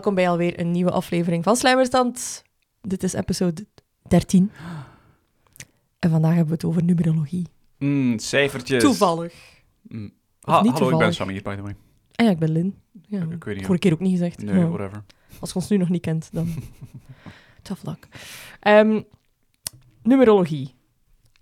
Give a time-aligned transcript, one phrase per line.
[0.00, 2.42] welkom bij alweer een nieuwe aflevering van Slijmerstand.
[2.80, 3.66] Dit is episode
[4.08, 4.50] 13.
[5.98, 7.46] En vandaag hebben we het over numerologie.
[7.78, 8.82] Mm, cijfertjes.
[8.82, 9.34] Toevallig.
[9.82, 10.12] Mm.
[10.40, 11.14] Ha- niet hallo, ik ben toevallig.
[11.14, 11.74] Samir, by the way.
[12.12, 12.74] En ja, ik ben Lin.
[13.06, 14.42] Ja, Ik weet niet vorige keer ook niet gezegd.
[14.42, 15.04] Nee, whatever.
[15.40, 16.48] Als je ons nu nog niet kent, dan...
[17.62, 18.08] Tough luck.
[18.60, 19.02] Ehm,
[20.02, 20.74] numerologie.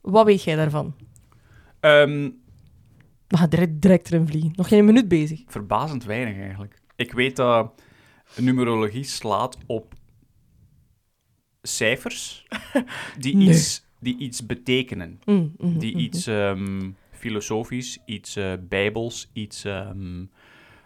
[0.00, 0.94] Wat weet jij daarvan?
[1.80, 2.30] Ehm,
[3.26, 4.52] We gaan direct, direct erin vliegen.
[4.54, 5.42] Nog geen minuut bezig.
[5.46, 6.78] verbazend weinig eigenlijk.
[6.96, 7.72] Ik weet dat
[8.36, 9.94] numerologie slaat op
[11.62, 12.46] cijfers
[13.18, 13.48] die, Nee.
[13.48, 15.20] iets, die iets betekenen.
[15.24, 16.00] Mm, mhm, Die mhm.
[16.04, 20.24] iets ehm, filosofisch, iets eh, bijbels, iets ehm,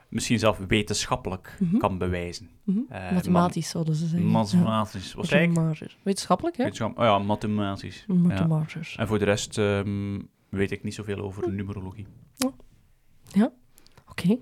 [0.08, 1.76] misschien zelf wetenschappelijk Mhm.
[1.76, 2.50] kan bewijzen.
[2.64, 2.78] Mhm.
[2.88, 4.28] eh, Mathematisch zouden ze zeggen.
[4.28, 5.12] Mathematisch.
[5.12, 5.16] Ja.
[5.20, 5.98] Mathematisch.
[6.02, 6.62] Wetenschappelijk, hè?
[6.64, 8.04] Wetenschap- Oh ja, mathematisch.
[8.08, 8.14] Ja.
[8.14, 8.96] Mathematisch.
[8.96, 11.54] En voor de rest ehm, weet ik niet zoveel over Hm.
[11.54, 12.06] numerologie.
[14.08, 14.36] Oké.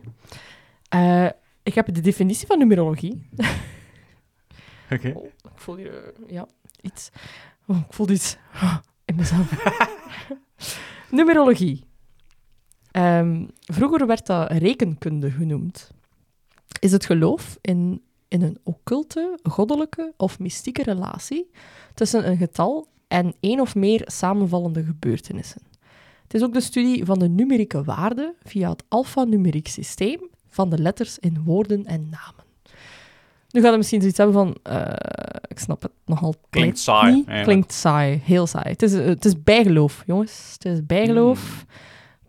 [0.89, 1.27] Eh,
[1.71, 3.29] ik heb de definitie van numerologie.
[4.95, 5.13] Oké.
[5.15, 6.49] Oh, ik voel hier, eh, ja,
[6.81, 7.11] iets.
[7.67, 8.37] Oh, ik voel iets
[9.11, 9.53] in mezelf.
[11.11, 11.85] Numerologie.
[12.91, 15.91] Ehm, vroeger werd dat rekenkunde genoemd.
[16.81, 21.51] Is het geloof in, in een occulte, goddelijke of mystieke relatie
[21.95, 25.63] tussen een getal en één of meer samenvallende gebeurtenissen.
[26.23, 30.79] Het is ook de studie van de numerieke waarden via het alfanumeriek systeem van de
[30.79, 32.45] letters in woorden en namen.
[33.51, 34.93] Nu gaat het misschien zoiets hebben van, eh,
[35.49, 37.43] ik snap het nogal Klinkt saai, niet.
[37.43, 38.71] Klinkt saai, heel saai.
[38.71, 40.51] Het is, eh, het is bijgeloof, jongens.
[40.53, 41.65] Het is bijgeloof.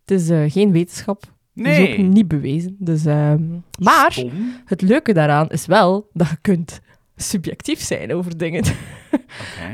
[0.02, 1.22] Het is eh, geen wetenschap.
[1.22, 1.92] Het is Nee.
[1.92, 2.76] ook niet bewezen.
[2.80, 3.44] Dus, ehm,
[3.80, 4.32] maar Stom.
[4.66, 6.80] het leuke daaraan is wel dat je kunt
[7.16, 8.64] subjectief zijn over dingen.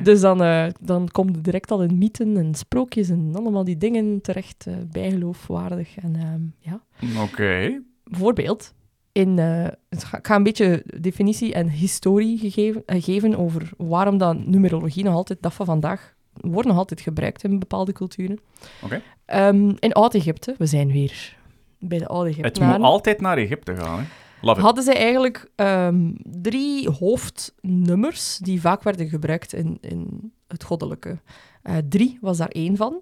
[0.04, 0.38] Dus dan,
[0.82, 5.98] dan komt het direct al in mythen en sprookjes en allemaal die dingen terecht, bijgeloofwaardig.
[5.98, 6.82] En ehm, ja,
[7.22, 7.82] Oké.
[8.10, 8.74] Bijvoorbeeld,
[9.18, 14.46] in, eh, ik ga een beetje definitie en historie gegeven, eh, geven over waarom dat
[14.46, 18.40] numerologie nog altijd, dat van vandaag, wordt nog altijd gebruikt in bepaalde culturen.
[18.84, 19.02] Oké.
[19.26, 21.38] Ehm, in Oud-Egypte, we zijn weer
[21.80, 24.06] bij de oude Het moet altijd naar Egypte gaan, hè?
[24.42, 24.66] Love it.
[24.66, 31.20] hadden zij eigenlijk ehm, drie hoofdnummers die vaak werden gebruikt in, in het goddelijke.
[31.62, 33.02] Eh, drie was daar één van.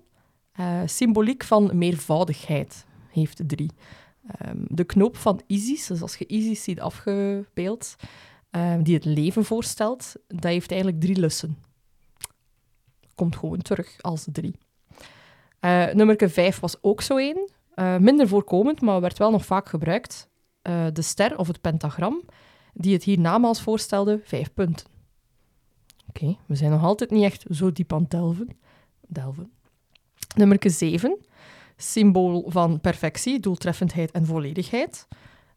[0.85, 3.71] Symboliek van meervoudigheid heeft drie.
[4.27, 7.95] Ehm, de knoop van Isis, dus als je Isis ziet afgebeeld,
[8.49, 11.57] ehm, die het leven voorstelt, dat heeft eigenlijk drie lussen.
[13.15, 14.55] Komt gewoon terug als drie.
[15.59, 17.49] Eh nummer vijf was ook zo één.
[17.73, 20.29] Eh, minder voorkomend, maar werd wel nog vaak gebruikt.
[20.61, 22.21] Eh, de ster of het pentagram,
[22.73, 24.87] die het hier namaals voorstelde, vijf punten.
[26.07, 28.49] Oké, we zijn nog altijd niet echt zo diep aan het delven.
[29.07, 29.51] delven.
[30.35, 31.17] Nummer 7,
[31.77, 35.07] symbool van perfectie, doeltreffendheid en volledigheid.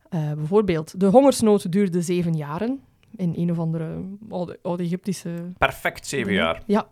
[0.08, 2.80] Eh, bijvoorbeeld, de hongersnood duurde zeven jaren
[3.16, 6.62] in een of andere oude, oude Egyptische Perfect zeven jaar.
[6.66, 6.88] Ja.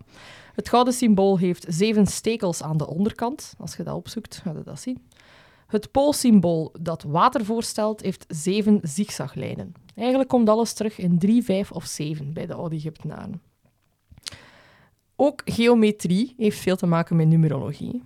[0.53, 3.53] Het gouden symbool heeft zeven stekels aan de onderkant.
[3.57, 5.07] Als je dat opzoekt, ga je dat zien.
[5.67, 9.73] Het poolsymbool dat water voorstelt, heeft zeven zigzaglijnen.
[9.95, 13.41] Eigenlijk komt alles terug in drie, vijf of zeven bij de oude Egyptenaren.
[15.15, 18.03] Ook geometrie heeft veel te maken met numerologie.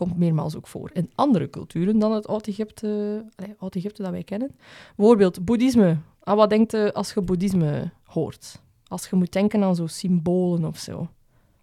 [0.00, 3.24] Komt meermaals ook voor in andere culturen dan het Oud-Egypte
[3.58, 4.56] Oud-Egypte dat wij kennen.
[4.96, 5.98] Bijvoorbeeld boeddhisme.
[6.22, 8.62] Aan wat denkt je als je boeddhisme hoort?
[8.86, 11.08] Als je moet denken aan zo symbolen of zo.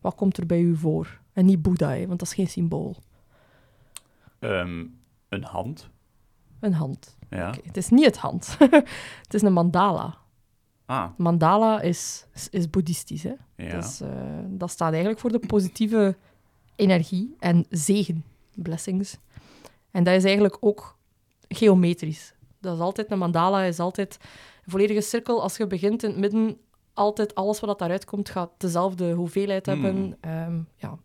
[0.02, 1.20] Wat komt er bij u voor?
[1.34, 2.96] En niet Boeddha, hè, want dat is geen symbool.
[4.40, 4.86] Ehm,
[5.30, 5.90] een hand.
[6.60, 7.18] Een hand.
[7.30, 7.54] Ja.
[7.64, 8.56] Het is niet het hand.
[9.26, 10.18] het is een mandala.
[10.86, 13.24] Ah, Mandala is, is, is boeddhistisch.
[13.24, 13.34] Hè?
[13.56, 13.76] ja.
[13.76, 14.10] Dus eh,
[14.48, 16.16] dat staat eigenlijk voor de positieve
[16.78, 18.24] energie en zegen,
[18.56, 19.18] blessings.
[19.92, 20.98] En dat is eigenlijk ook
[21.48, 22.34] geometrisch.
[22.62, 24.18] Dat is altijd, een mandala is altijd
[24.66, 25.42] een volledige cirkel.
[25.42, 26.58] Als je begint in het midden,
[26.94, 29.84] altijd alles wat daaruit komt, gaat dezelfde hoeveelheid Hmm.
[29.84, 30.18] hebben.
[30.22, 30.98] Ehm, ja.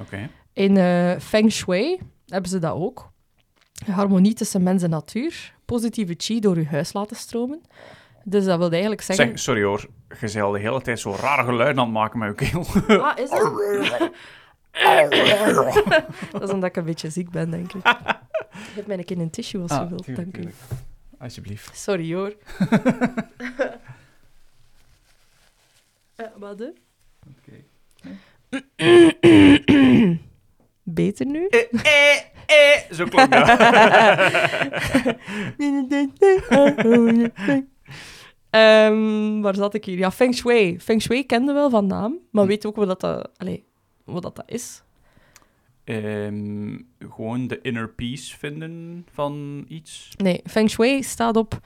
[0.00, 0.30] Oké.
[0.52, 3.12] In eh, Feng Shui hebben ze dat ook.
[3.86, 5.54] Harmonie tussen mens en natuur.
[5.64, 7.60] Positieve chi door je huis laten stromen.
[8.24, 9.26] Dus dat wil eigenlijk zeggen...
[9.26, 9.88] Zeg, sorry hoor.
[10.20, 12.64] Je de hele tijd zo rare geluiden aan het maken met je keel.
[13.00, 13.42] Ah, is dat?
[16.32, 17.96] dat is omdat ik een beetje ziek ben, denk ik.
[18.74, 20.50] Geef mij een keer een tissue als je wilt, dank u.
[21.18, 21.76] Alsjeblieft.
[21.76, 22.34] Sorry hoor.
[26.16, 26.68] Eh, wat hè?
[30.82, 31.46] Beter nu?
[31.46, 32.16] Eh, eh,
[32.46, 32.80] eh.
[32.90, 33.48] Zo klonk dat.
[38.50, 39.98] Ehm, waar zat ik hier?
[39.98, 40.80] Ja, Feng Shui.
[40.80, 42.48] Feng Shui kende wel van naam, maar Hm.
[42.48, 43.64] weet ook wat dat, allee,
[44.04, 44.82] wat dat is?
[45.84, 50.10] Ehm, gewoon de inner peace vinden van iets.
[50.16, 51.60] Nee, Feng Shui staat op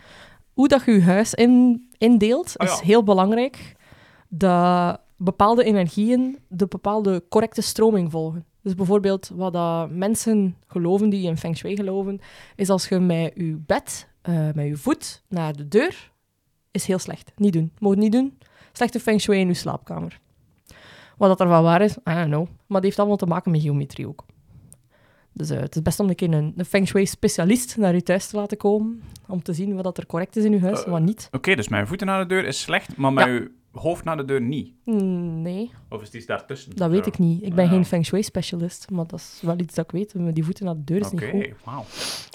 [0.52, 3.76] hoe dat je je huis in, indeelt, Ah, is heel belangrijk.
[4.28, 8.44] Dat bepaalde energieën de bepaalde correcte stroming volgen.
[8.62, 12.20] Dus bijvoorbeeld wat dat mensen geloven die in feng shui geloven,
[12.56, 16.10] is als je met je bed, eh, met je voet naar de deur,
[16.70, 17.32] is heel slecht.
[17.36, 17.72] Niet doen.
[17.78, 18.38] Moet niet doen.
[18.72, 20.20] Slechte feng shui in je slaapkamer.
[21.18, 22.44] Wat dat ervan waar is, I don't know.
[22.46, 24.24] Maar dat heeft allemaal te maken met geometrie ook.
[25.32, 28.02] Dus eh, het is best om een keer een, een feng shui specialist naar je
[28.02, 30.84] thuis te laten komen, om te zien wat dat er correct is in je huis
[30.84, 31.28] en wat niet.
[31.32, 33.26] Oké, dus mijn voeten naar de deur is slecht, maar Ja.
[33.34, 34.72] je hoofd naar de deur niet.
[34.84, 36.76] Mm, Nee, Of is het iets daartussen?
[36.76, 37.42] dat weet ik niet.
[37.42, 37.70] Ik ben Ja.
[37.70, 40.34] geen feng shui specialist, maar dat is wel iets dat ik weet.
[40.34, 41.64] Die voeten naar de deur is Oké, niet goed.
[41.64, 41.84] wauw.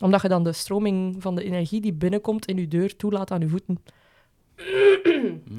[0.03, 3.39] Omdat je dan de stroming van de energie die binnenkomt in je deur toelaat aan
[3.39, 3.77] je voeten.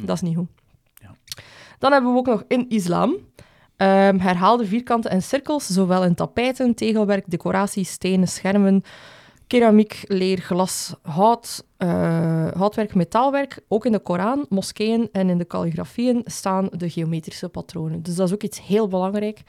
[0.05, 0.49] Dat is niet goed.
[0.94, 1.15] Ja.
[1.79, 3.17] Dan hebben we ook nog in islam
[3.76, 8.82] ehm, herhaalde vierkanten en cirkels, zowel in tapijten, tegelwerk, decoraties, stenen, schermen,
[9.47, 13.61] keramiek, leer, glas, hout, eh, houtwerk, metaalwerk.
[13.69, 18.03] Ook in de Koran, moskeeën en in de kalligrafieën staan de geometrische patronen.
[18.03, 19.43] Dus dat is ook iets heel belangrijk,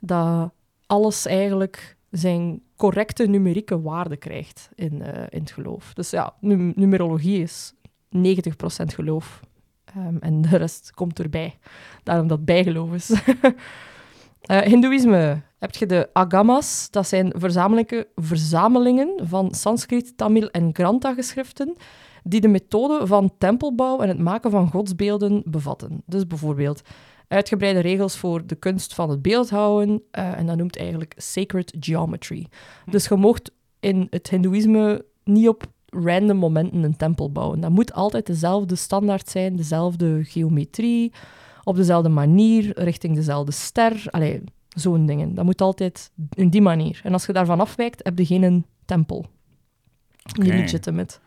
[0.00, 0.50] dat
[0.86, 5.92] alles eigenlijk zijn correcte numerieke waarde krijgt in, eh, in het geloof.
[5.94, 7.74] Dus ja, num- numerologie is
[8.10, 9.40] 90% geloof.
[9.96, 11.58] Ehm, en de rest komt erbij.
[12.02, 13.10] Daarom dat bijgeloof is.
[14.42, 16.88] Eh Hindoeïsme heb je de agamas.
[16.90, 21.76] Dat zijn verzamelingen, verzamelingen van Sanskriet, Tamil en Grantha-geschriften
[22.22, 26.02] die de methode van tempelbouw en het maken van godsbeelden bevatten.
[26.06, 26.82] Dus bijvoorbeeld
[27.28, 30.02] uitgebreide regels voor de kunst van het beeldhouden.
[30.10, 32.46] eh, en dat noemt eigenlijk sacred geometry.
[32.90, 37.60] Dus je mocht in het Hindoeïsme niet op random momenten een tempel bouwen.
[37.60, 41.12] Dat moet altijd dezelfde standaard zijn, dezelfde geometrie,
[41.64, 44.04] op dezelfde manier, richting dezelfde ster.
[44.10, 45.34] Allee, zo'n dingen.
[45.34, 47.00] Dat moet altijd in die manier.
[47.04, 49.26] En als je daarvan afwijkt, heb je geen tempel.
[50.22, 50.56] Niet Oké.
[50.56, 51.18] legitimate.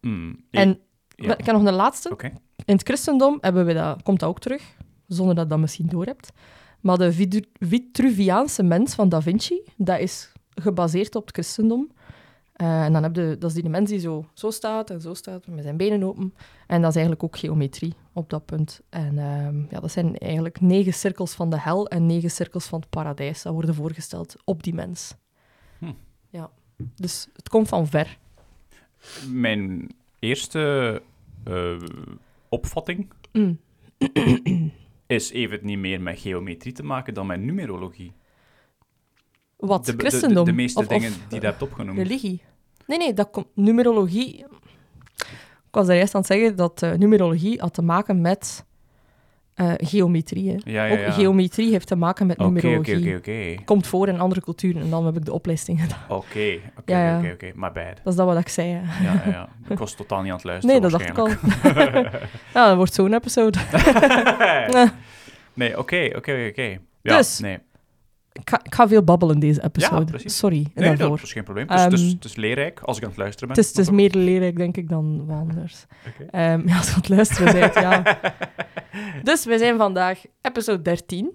[0.00, 0.78] Hmm, En
[1.08, 1.38] ja.
[1.38, 2.16] ik heb nog een laatste.
[2.64, 4.62] In het christendom hebben we dat, komt dat ook terug,
[5.06, 6.32] zonder dat je dat misschien doorhebt.
[6.80, 11.90] Maar de Vitruviaanse mens van Da Vinci, dat is gebaseerd op het christendom.
[12.56, 15.14] Eh, en dan heb je, dat is die mens die zo, zo staat en zo
[15.14, 16.34] staat, met zijn benen open.
[16.66, 18.80] En dat is eigenlijk ook geometrie op dat punt.
[18.88, 22.80] En ehm, ja, dat zijn eigenlijk negen cirkels van de hel en negen cirkels van
[22.80, 23.42] het paradijs.
[23.42, 25.14] Dat worden voorgesteld op die mens.
[25.78, 25.92] Hm.
[26.30, 26.50] Ja.
[26.94, 28.18] Dus het komt van ver.
[29.30, 31.02] Mijn eerste
[31.44, 31.76] eh,
[32.48, 33.58] opvatting Mm.
[35.06, 38.12] is even niet meer met geometrie te maken dan met numerologie.
[39.56, 40.44] Wat, de, christendom?
[40.44, 41.98] De, de meeste Of- dingen of, die je hebt opgenoemd.
[41.98, 42.42] Religie.
[42.86, 43.46] Nee, nee, dat komt...
[43.54, 44.44] Numerologie...
[45.68, 48.64] Ik was daar juist aan het zeggen dat eh, numerologie had te maken met
[49.54, 50.50] eh, geometrie.
[50.50, 50.56] Hè.
[50.72, 51.10] Ja, ja, Ook ja.
[51.10, 53.16] geometrie heeft te maken met Oké, oké, numerologie.
[53.16, 53.64] oké, oké.
[53.64, 55.98] Komt voor in andere culturen en dan heb ik de opleiding gedaan.
[56.08, 57.18] Oké, oké, Ja, ja.
[57.18, 57.46] oké, oké.
[57.54, 57.96] My bad.
[58.02, 58.68] Dat is dat wat ik zei.
[58.72, 59.04] Hè.
[59.04, 59.48] Ja, ja, ja.
[59.68, 61.28] Ik was totaal niet aan het luisteren, Nee, dat dacht ik al.
[62.54, 63.58] ja, dat wordt zo'n episode.
[65.54, 66.78] nee, oké, oké, oké.
[67.02, 67.58] Ja, Dus, nee.
[68.40, 70.04] Ik ga, ik ga veel babbelen deze episode.
[70.04, 70.36] precies.
[70.36, 71.20] Sorry Nee, dat daarvoor.
[71.22, 71.68] is geen probleem.
[71.68, 73.56] Het is, het is- het is leerrijk als ik aan het luisteren ben.
[73.56, 75.84] Het is, het is meer leerrijk, denk ik, dan wat anders.
[76.30, 78.02] Ehm, ja, als je aan het luisteren bent, ja.
[79.22, 81.30] Dus we zijn vandaag episode 13.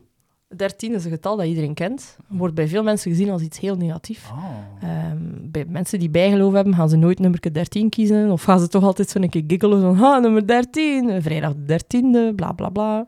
[0.55, 2.17] 13 is een getal dat iedereen kent.
[2.27, 4.29] Wordt bij veel mensen gezien als iets heel negatiefs.
[4.31, 4.89] Oh.
[4.89, 8.31] Ehm, bij mensen die bijgeloof hebben, gaan ze nooit nummer 13 kiezen.
[8.31, 11.65] Of gaan ze toch altijd zo'n keer giggelen van, ha, nummer 13, eh, vrijdag de
[11.65, 13.07] 13e, bla bla bla.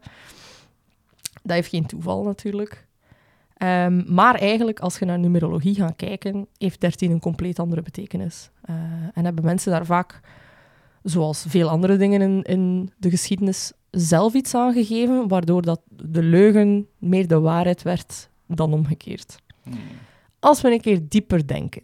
[1.43, 2.87] Dat heeft geen toeval natuurlijk.
[3.63, 8.49] Ehm, maar eigenlijk, als je naar numerologie gaat kijken, heeft 13 een compleet andere betekenis.
[8.61, 8.75] Eh,
[9.13, 10.19] en hebben mensen daar vaak,
[11.03, 16.87] zoals veel andere dingen in, in de geschiedenis, zelf iets aangegeven, waardoor dat de leugen
[16.97, 19.35] meer de waarheid werd dan omgekeerd.
[19.63, 19.73] Hmm.
[20.39, 21.81] Als we een keer dieper denken,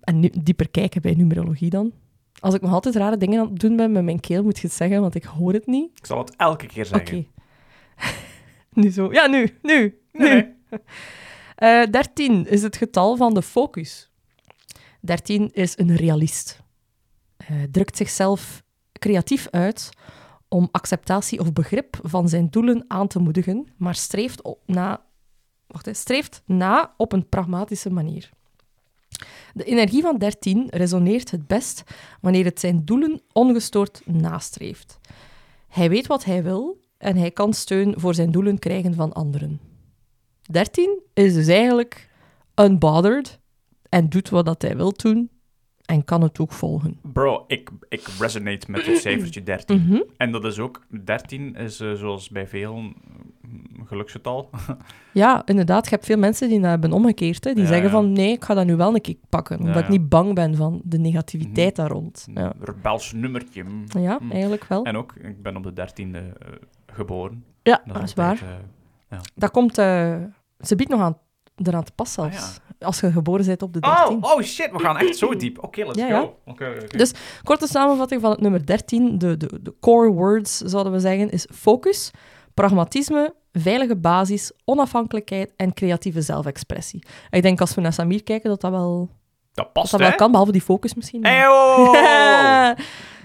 [0.00, 1.92] en nu, dieper kijken bij numerologie dan.
[2.38, 4.66] Als ik nog altijd rare dingen aan het doen ben met mijn keel, moet je
[4.66, 5.90] het zeggen, want ik hoor het niet.
[5.98, 6.98] Ik zal het elke keer Oké.
[6.98, 7.26] zeggen.
[8.82, 9.12] nu zo.
[9.12, 9.98] Ja, nu, nu.
[10.18, 10.56] Nee, nee.
[11.54, 14.10] Eh, 13 is het getal van de focus.
[15.00, 16.62] 13 is een realist.
[17.36, 19.90] Eh, drukt zichzelf creatief uit
[20.48, 25.02] om acceptatie of begrip van zijn doelen aan te moedigen, maar streeft, op, na,
[25.66, 28.30] wacht, hè, streeft na op een pragmatische manier.
[29.54, 31.82] De energie van 13 resoneert het best
[32.20, 34.98] wanneer het zijn doelen ongestoord nastreeft.
[35.68, 39.67] Hij weet wat hij wil en hij kan steun voor zijn doelen krijgen van anderen.
[40.48, 42.08] 13 is dus eigenlijk
[42.54, 43.38] unbothered
[43.88, 45.30] en doet wat dat hij wil doen
[45.84, 46.98] en kan het ook volgen.
[47.12, 49.82] Bro, ik, ik resonate met het cijfertje 13.
[49.86, 50.00] Mhm.
[50.16, 54.50] En dat is ook, 13 is eh, zoals bij veel een geluksgetal.
[55.12, 55.84] Ja, inderdaad.
[55.84, 57.44] Je hebt veel mensen die dat hebben omgekeerd.
[57.44, 57.92] Hè, die Ja, zeggen ja.
[57.92, 59.58] van, nee, ik ga dat nu wel een keer pakken.
[59.58, 62.26] Omdat Ja, ik niet bang ben van de negativiteit daar rond.
[62.34, 63.62] Ja, Een rebels nummertje.
[63.64, 63.84] mm.
[63.98, 64.30] ja Mm.
[64.30, 64.84] eigenlijk wel.
[64.84, 66.22] En ook, ik ben op de 13e eh,
[66.86, 67.44] geboren.
[67.62, 68.42] Ja, Dat dat is waar.
[69.08, 69.78] eh, Dat komt...
[70.60, 71.18] ze biedt nog aan,
[71.56, 72.58] eraan te pas Ah, zelfs.
[72.80, 74.24] Als je geboren bent op de Oh, 13.
[74.24, 75.64] oh shit, we gaan echt zo diep.
[75.64, 76.36] Oké, let's Ja, go.
[76.46, 76.86] oké.
[76.96, 77.12] Dus-
[77.42, 81.46] Korte samenvatting van het nummer 13, de, de, de core words, zouden we zeggen, is
[81.54, 82.10] focus,
[82.54, 87.06] pragmatisme, veilige basis, onafhankelijkheid en creatieve zelfexpressie.
[87.30, 89.08] Ik denk als we naar Samir kijken, dat dat wel,
[89.52, 90.06] dat past, dat hè?
[90.06, 91.20] wel kan, behalve die focus misschien.
[91.20, 91.92] Maar- oh!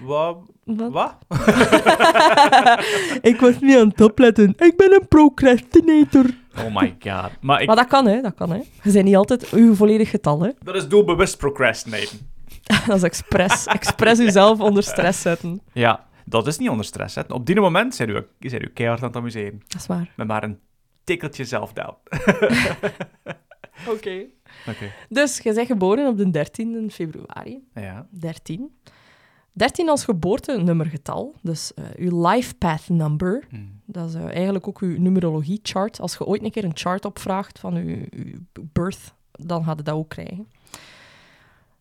[0.00, 0.36] Wat?
[0.64, 0.92] Wat?
[0.92, 1.14] Wat?
[3.30, 4.54] ik was niet aan het opletten.
[4.56, 6.24] Ik ben een procrastinator.
[6.58, 7.30] Oh my god.
[7.40, 8.20] Maar ik, Maar dat kan, hè.
[8.20, 8.60] Dat kan, hè.
[8.82, 10.50] Je bent niet altijd uw volledig getal, hè.
[10.62, 12.32] dat is doelbewust procrastinaten.
[12.86, 13.66] Dat is expres.
[13.66, 15.60] Expres jezelf onder stress zetten.
[15.72, 17.14] Ja, dat is niet onder stress.
[17.14, 17.22] Hè.
[17.28, 19.62] Op die moment zijn u, zijn u keihard aan het amuseren.
[19.68, 20.12] Dat is waar.
[20.16, 20.58] Met maar een
[21.04, 21.98] tikkeltje zelfdoubt.
[23.94, 24.24] Oké.
[24.68, 24.92] Oké.
[25.08, 27.64] Dus, je bent geboren op de 13e februari.
[27.74, 28.06] Ja.
[28.10, 28.70] 13.
[29.52, 31.34] 13 als geboortenummergetal.
[31.42, 33.44] Dus eh uw life path number.
[33.48, 33.56] Hm.
[33.84, 36.00] Dat is eh, eigenlijk ook uw numerologie chart.
[36.00, 37.96] Als je ooit een keer een chart opvraagt van uw,
[38.72, 40.48] birth, dan gaat je dat ook krijgen.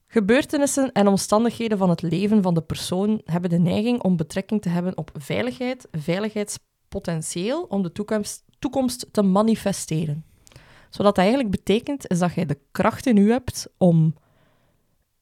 [0.07, 4.69] Gebeurtenissen en omstandigheden van het leven van de persoon hebben de neiging om betrekking te
[4.69, 10.25] hebben op veiligheid, veiligheidspotentieel, om de toekomst, toekomst te manifesteren.
[10.97, 14.15] Wat dat eigenlijk betekent, is dat jij de kracht in u hebt om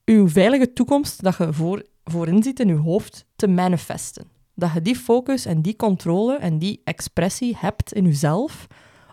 [0.06, 4.41] uw veilige toekomst, dat je voor, voorin ziet in je hoofd, te manifesten.
[4.62, 8.68] Dat je die focus en die controle en die expressie hebt in jezelf,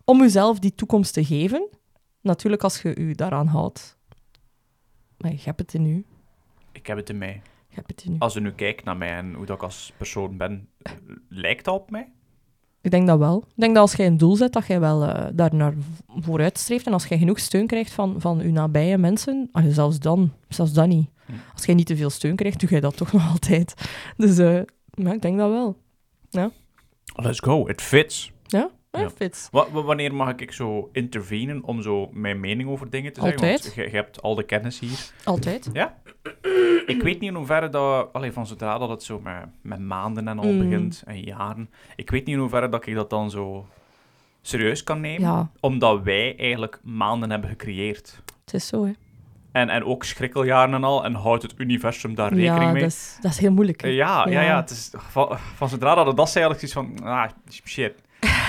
[0.04, 1.68] om jezelf die toekomst te geven.
[2.20, 3.96] Natuurlijk als je je daaraan houdt.
[5.18, 6.04] Maar je hebt het in u.
[6.72, 7.42] Ik heb het in mij.
[7.68, 8.16] Je hebt het in u.
[8.18, 10.68] Als u nu kijkt naar mij en hoe dat ik als persoon ben,
[11.28, 12.12] lijkt dat op mij?
[12.80, 13.38] Ik denk dat wel.
[13.48, 16.24] Ik denk dat als jij een doel zet, dat jij wel eh, daar naar v-
[16.24, 16.86] vooruit streeft.
[16.86, 20.72] En als jij genoeg steun krijgt van, van je nabije mensen, ah, zelfs dan, zelfs
[20.72, 21.08] dan niet.
[21.26, 21.32] Hm.
[21.54, 23.74] Als jij niet te veel steun krijgt, doe jij dat toch nog altijd.
[24.16, 24.60] Dus eh,
[24.98, 25.76] ja, ik denk dat wel.
[27.14, 28.32] Let's go, it fits.
[28.46, 29.00] Ja, ja.
[29.00, 29.10] Ja.
[29.10, 29.48] fits.
[29.50, 33.40] Wa- wa- wanneer mag ik zo intervenen om zo mijn mening over dingen te zeggen?
[33.40, 33.62] Altijd.
[33.62, 35.10] Want je, hebt al de kennis hier.
[35.24, 35.70] Altijd.
[36.86, 38.12] Ik weet niet in hoeverre dat...
[38.12, 40.58] Allee, van zodra dat het zo met, met maanden en al Mm.
[40.58, 41.70] begint, en jaren.
[41.96, 43.66] Ik weet niet in hoeverre dat ik dat dan zo
[44.42, 45.20] serieus kan nemen.
[45.28, 48.22] Ja, Omdat wij eigenlijk maanden hebben gecreëerd.
[48.44, 48.92] het is zo, hè.
[49.52, 51.04] En, en ook schrikkeljaren en al.
[51.04, 52.82] En houdt het universum daar rekening ja, mee?
[52.82, 53.82] dat is, dat is heel moeilijk.
[53.82, 54.40] Ja, ja, ja.
[54.40, 54.56] Ja.
[54.56, 57.08] Het is, van, van zodra dat het dat is, eigenlijk zoiets van...
[57.08, 57.28] Ah,
[57.64, 57.94] shit.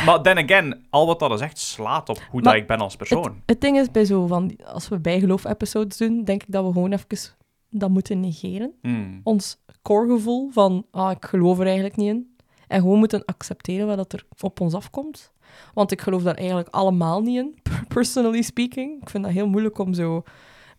[0.06, 2.80] Maar then again, al wat dat is echt slaat op hoe Maar dat ik ben
[2.80, 3.42] als persoon.
[3.46, 6.92] Het ding is, bij zo van, als we bijgeloof-episodes doen, denk ik dat we gewoon
[6.92, 7.38] even
[7.70, 8.74] dat moeten negeren.
[8.82, 9.22] Hmm.
[9.24, 12.38] Ons core-gevoel van, ah, ik geloof er eigenlijk niet in.
[12.68, 15.32] En gewoon moeten accepteren wat dat er op ons afkomt.
[15.74, 17.56] Want ik geloof daar eigenlijk allemaal niet in,
[17.94, 19.02] personally speaking.
[19.02, 20.24] Ik vind dat heel moeilijk om zo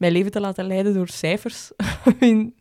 [0.00, 1.71] mijn leven te laten leiden door cijfers.
[2.09, 2.54] I mean,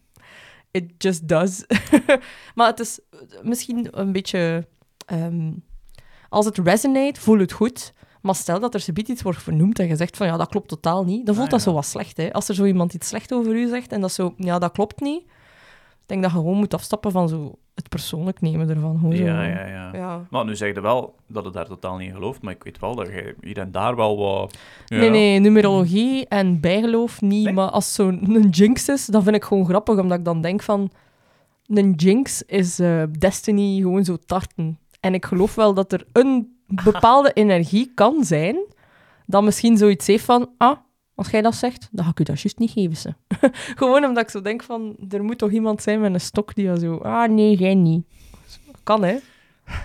[0.71, 1.65] it just does.
[2.55, 2.99] maar het is
[3.41, 4.67] misschien een beetje...
[5.05, 5.51] ehm,
[6.29, 7.93] als het resonate, voel het goed.
[8.21, 10.67] Maar stel dat er zoiets iets wordt vernoemd en je zegt van ja, dat klopt
[10.67, 12.17] totaal niet, dan voelt Ah, dat zo wat slecht.
[12.17, 12.33] Hè?
[12.33, 15.01] Als er zo iemand iets slecht over u zegt en dat zo, ja, dat klopt
[15.01, 15.23] niet.
[16.09, 18.97] Ik denk dat je gewoon moet afstappen van zo het persoonlijk nemen ervan.
[18.99, 19.89] Gewoon zo, Ja, ja, ja.
[19.93, 20.27] ja.
[20.29, 22.79] Maar nu zeg je wel dat het daar totaal niet in gelooft, maar ik weet
[22.79, 24.57] wel dat je hier en daar wel wat...
[24.85, 24.97] Ja.
[24.97, 27.43] Nee, nee, numerologie en bijgeloof niet.
[27.43, 27.53] Nee?
[27.53, 30.91] Maar als zo'n jinx is, dan vind ik gewoon grappig, omdat ik dan denk van...
[31.65, 34.79] Een jinx is eh, destiny gewoon zo tarten.
[34.99, 38.57] En ik geloof wel dat er een bepaalde energie kan zijn,
[39.25, 40.49] dat misschien zoiets heeft van...
[40.57, 40.77] Ah,
[41.19, 43.13] als jij dat zegt, dan ga ik u dat juist niet geven, ze.
[43.81, 44.95] gewoon omdat ik zo denk van...
[45.09, 46.97] Er moet toch iemand zijn met een stok die dan zo...
[46.97, 48.05] Ah, nee, jij niet.
[48.83, 49.17] Kan, hè.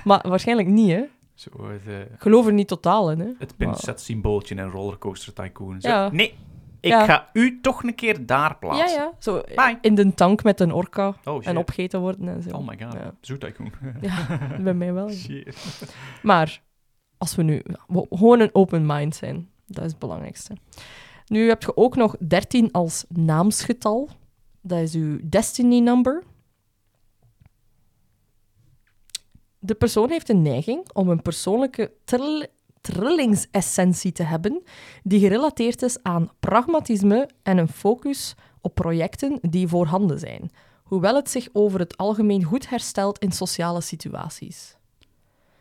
[0.04, 1.02] Maar waarschijnlijk niet, hè.
[1.34, 1.50] Zo
[1.86, 3.28] eh, geloof er niet totaal in, hè.
[3.38, 5.80] het pincet-symbooltje in Rollercoaster Tycoon.
[5.80, 6.08] Zo, Ja.
[6.12, 6.34] Nee,
[6.80, 7.04] ik Ja.
[7.04, 9.00] ga u toch een keer daar Ja, plaatsen.
[9.00, 9.12] ja.
[9.18, 9.78] Zo eh, Bye.
[9.80, 12.50] in de tank met een orka Oh, en opgegeten worden en zo.
[12.56, 13.14] Oh my god, Ja.
[13.20, 13.72] Zoo Tycoon.
[14.00, 15.10] Ja, bij mij wel.
[15.10, 15.56] Shit.
[16.22, 16.62] Maar
[17.18, 20.56] als we nu wo- gewoon een open mind zijn, dat is het belangrijkste.
[21.26, 24.08] Nu heb je ook nog 13 als naamsgetal.
[24.60, 26.22] Dat is uw destiny number.
[29.58, 32.48] De persoon heeft een neiging om een persoonlijke trill-
[32.80, 34.62] trillingsessentie te hebben
[35.02, 40.50] die gerelateerd is aan pragmatisme en een focus op projecten die voorhanden zijn,
[40.82, 44.76] hoewel het zich over het algemeen goed herstelt in sociale situaties.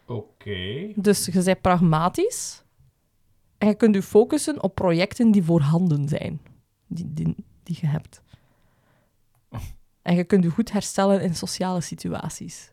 [0.06, 0.92] Oké.
[0.96, 2.63] Dus je bent pragmatisch
[3.64, 6.42] en je kunt je focussen op projecten die voorhanden zijn,
[6.88, 8.22] die, die, die je hebt.
[10.02, 12.72] En je kunt je goed herstellen in sociale situaties.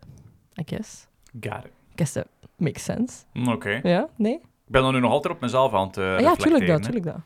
[0.60, 1.06] I guess.
[1.40, 1.70] Got it.
[1.70, 3.24] I guess that makes sense.
[3.46, 3.80] Oké.
[3.82, 4.08] Ja?
[4.16, 4.34] Nee?
[4.34, 7.04] Ik ben dan nu nog altijd op mezelf aan het uh, ja, tuurlijk dat, tuurlijk
[7.04, 7.20] dat.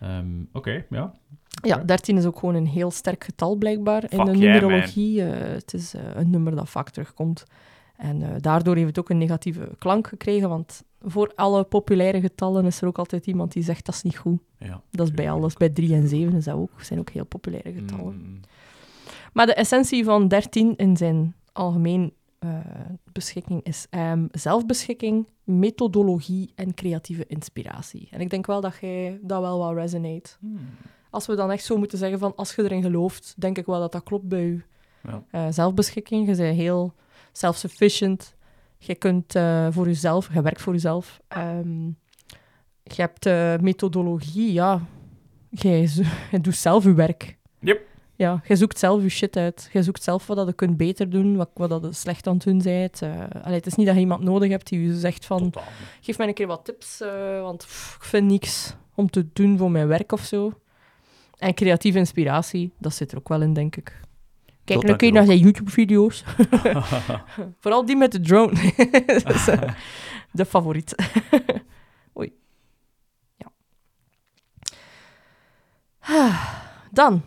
[0.00, 1.14] Ehm, Oké, ja.
[1.62, 1.84] Ja, Oké.
[1.84, 5.24] 13 is ook gewoon een heel sterk getal blijkbaar in de yeah, numerologie.
[5.24, 7.44] Eh, het is eh, een nummer dat vaak terugkomt.
[7.98, 12.64] En eh, daardoor heeft het ook een negatieve klank gekregen, want voor alle populaire getallen
[12.66, 14.38] is er ook altijd iemand die zegt dat is niet goed.
[14.58, 14.82] Ja.
[14.90, 15.54] Dat is bij alles.
[15.54, 16.70] Bij 3 en 7 is dat ook.
[16.82, 18.14] zijn ook heel populaire getallen.
[18.14, 18.40] Mm,
[19.32, 22.50] Maar de essentie van 13 in zijn algemeen eh,
[23.12, 28.08] beschikking is ehm, zelfbeschikking, methodologie en creatieve inspiratie.
[28.10, 30.30] En ik denk wel dat jij dat wel wat resonate.
[30.40, 30.58] mm.
[31.10, 33.80] Als we dan echt zo moeten zeggen van als je erin gelooft, denk ik wel
[33.80, 34.60] dat dat klopt bij je.
[35.02, 35.22] Ja.
[35.30, 36.94] Eh, zelfbeschikking, je bent heel
[37.38, 38.34] self-sufficient.
[38.78, 41.20] Je kunt eh, voor jezelf, je werkt voor jezelf.
[41.28, 41.86] Ehm,
[42.82, 43.24] je hebt
[43.62, 44.80] methodologie, ja.
[45.50, 45.80] Jij
[46.30, 47.36] je doet zelf je werk.
[47.60, 47.86] Yep.
[48.18, 49.68] Ja, je zoekt zelf je shit uit.
[49.72, 52.34] Je zoekt zelf wat dat je kunt beter doen, wat, wat dat je slecht aan
[52.34, 53.02] het doen bent.
[53.42, 55.68] Allee, het is niet dat je iemand nodig hebt die je zegt van Totaal.
[56.00, 59.58] geef mij een keer wat tips, eh, want pff, ik vind niks om te doen
[59.58, 60.52] voor mijn werk of zo.
[61.38, 64.00] En creatieve inspiratie, dat zit er ook wel in, denk ik.
[64.68, 66.24] Kijk een keer denk naar zijn YouTube-video's.
[67.60, 68.72] Vooral die met de drone.
[69.24, 69.72] dat is eh,
[70.32, 70.94] de favoriet.
[72.18, 72.32] Oei.
[73.36, 73.50] Ja.
[76.90, 77.22] Dan.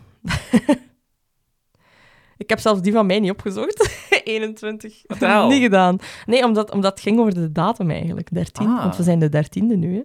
[2.36, 4.08] ik heb zelfs die van mij niet opgezocht.
[4.24, 5.02] 21.
[5.06, 5.48] Wat de hel?
[5.48, 5.98] Niet gedaan.
[6.26, 8.28] Nee, omdat, omdat het ging over de datum eigenlijk.
[8.32, 8.66] 13.
[8.66, 8.82] Ah.
[8.82, 9.94] Want we zijn de 13e nu.
[9.94, 10.02] Hè.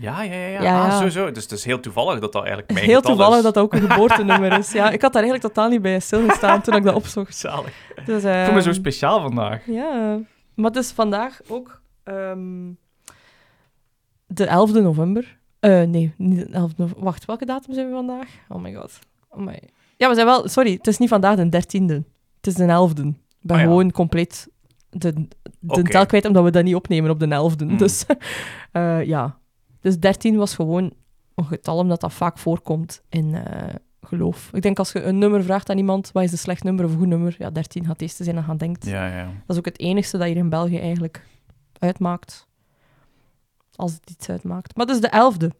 [0.00, 0.46] Ja, ja, ja.
[0.46, 0.62] ja.
[0.62, 0.96] Ja, Ah, ja.
[0.96, 1.30] sowieso.
[1.30, 3.42] Dus het is heel toevallig dat dat eigenlijk mijn Heel toevallig is.
[3.42, 4.72] dat dat ook een geboortenummer is.
[4.72, 7.36] Ja, ik had daar eigenlijk totaal niet bij stilgestaan toen ik dat opzocht.
[7.36, 7.74] Zalig.
[8.04, 9.66] Dus, Ik voel me zo ehm, speciaal vandaag.
[9.66, 10.18] Ja,
[10.54, 12.68] maar het is vandaag ook ehm,
[14.26, 15.38] de 11e november.
[15.60, 17.04] Eh, nee, niet de 11e november.
[17.04, 18.28] Wacht, welke datum zijn we vandaag?
[18.48, 18.98] Oh my god.
[19.28, 19.60] Oh my.
[19.96, 20.48] Ja, we zijn wel...
[20.48, 22.04] Sorry, het is niet vandaag de 13e.
[22.36, 23.06] Het is de 11e.
[23.06, 24.48] Ik ben gewoon compleet
[24.90, 25.26] de,
[25.58, 27.64] de tel kwijt, omdat we dat niet opnemen op de 11e.
[27.66, 27.76] Mm.
[27.76, 28.04] Dus
[28.72, 29.38] eh, ja.
[29.80, 30.92] Dus 13 was gewoon
[31.34, 34.50] een getal, omdat dat vaak voorkomt in eh, geloof.
[34.52, 36.92] Ik denk als je een nummer vraagt aan iemand, wat is een slecht nummer of
[36.92, 37.34] een goed nummer?
[37.38, 38.86] Ja, 13 gaat het eerste zijn dat je aan denkt.
[38.86, 39.24] Ja, ja.
[39.24, 41.26] Dat is ook het enigste dat hier in België eigenlijk
[41.78, 42.48] uitmaakt.
[43.74, 44.76] Als het iets uitmaakt.
[44.76, 45.52] Maar het is de elfde.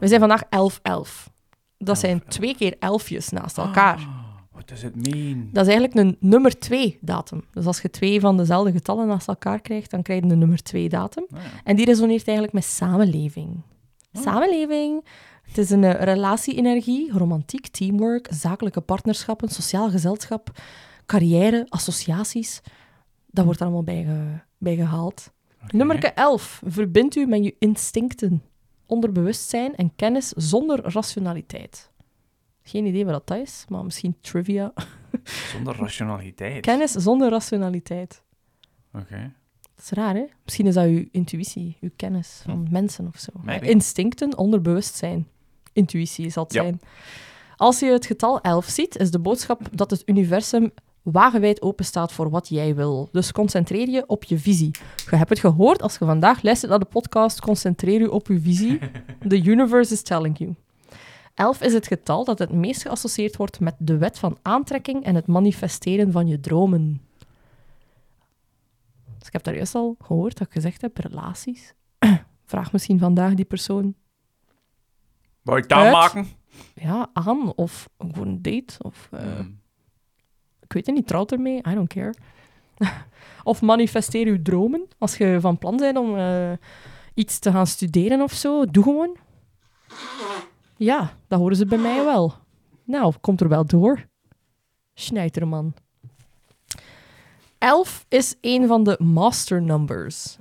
[0.00, 1.32] We zijn vandaag 11-11.
[1.78, 2.26] Dat zijn 11-11.
[2.26, 3.96] twee keer elfjes naast elkaar.
[3.96, 4.25] Ah,
[4.66, 5.48] What does it mean?
[5.52, 7.44] Dat is eigenlijk een nummer 2 datum.
[7.52, 10.62] Dus als je twee van dezelfde getallen naast elkaar krijgt, dan krijg je een nummer
[10.62, 11.26] 2 datum.
[11.30, 11.48] Ah, ja.
[11.64, 13.48] En die resoneert eigenlijk met samenleving.
[14.12, 14.22] Oh.
[14.22, 15.04] Samenleving.
[15.42, 20.50] Het is een eh, relatie-energie, romantiek, teamwork, zakelijke partnerschappen, sociaal gezelschap,
[21.06, 22.60] carrière, associaties.
[23.26, 25.32] Dat wordt er allemaal bij, ge- bij gehaald.
[25.70, 26.62] Nummer 11.
[26.66, 28.42] Verbind u met je instincten,
[28.86, 31.90] onderbewustzijn en kennis zonder rationaliteit.
[32.68, 34.72] Geen idee wat dat is, maar misschien trivia.
[35.52, 36.60] Zonder rationaliteit.
[36.60, 38.22] Kennis zonder rationaliteit.
[38.94, 39.32] Oké.
[39.74, 40.24] Dat is raar, hè?
[40.44, 43.30] Misschien is dat uw intuïtie, uw kennis van mensen of zo.
[43.42, 43.68] Maybe.
[43.68, 45.28] Instincten, onderbewustzijn.
[45.72, 46.62] Intuïtie zal het Ja.
[46.62, 46.80] zijn.
[47.56, 50.70] Als je het getal 11 ziet, is de boodschap dat het universum
[51.02, 53.08] wagenwijd open staat voor wat jij wil.
[53.12, 54.70] Dus concentreer je op je visie.
[55.10, 58.40] Je hebt het gehoord, als je vandaag luistert naar de podcast, concentreer je op je
[58.40, 58.78] visie.
[59.28, 60.54] The universe is telling you.
[61.36, 65.14] 11 is het getal dat het meest geassocieerd wordt met de wet van aantrekking en
[65.14, 67.00] het manifesteren van je dromen.
[69.18, 71.74] Dus ik heb daar juist al gehoord dat ik gezegd heb, relaties.
[72.44, 73.94] Vraag misschien vandaag die persoon
[75.42, 76.26] Wou ik dat maken?
[76.74, 78.74] ja, aan of gewoon een date.
[78.78, 79.60] Of, eh, Hmm.
[80.60, 82.14] Ik weet het niet, trouwt ermee, I don't care.
[83.44, 84.88] of manifesteer je dromen.
[84.98, 86.52] Als je van plan bent om eh,
[87.14, 89.16] iets te gaan studeren of zo, doe gewoon.
[90.76, 92.34] Ja, dat horen ze bij mij wel.
[92.84, 94.06] Nou, komt er wel door.
[94.94, 95.74] Schneiderman.
[97.58, 100.36] 11 is een van de master numbers.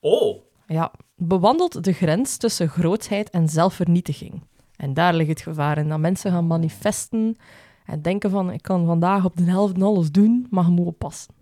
[0.00, 0.38] Oh.
[0.66, 4.42] Ja, bewandelt de grens tussen grootheid en zelfvernietiging.
[4.76, 7.36] En daar ligt het gevaar in, dat mensen gaan manifesten
[7.84, 11.34] en denken van, ik kan vandaag op de helft alles doen, maar je moet oppassen.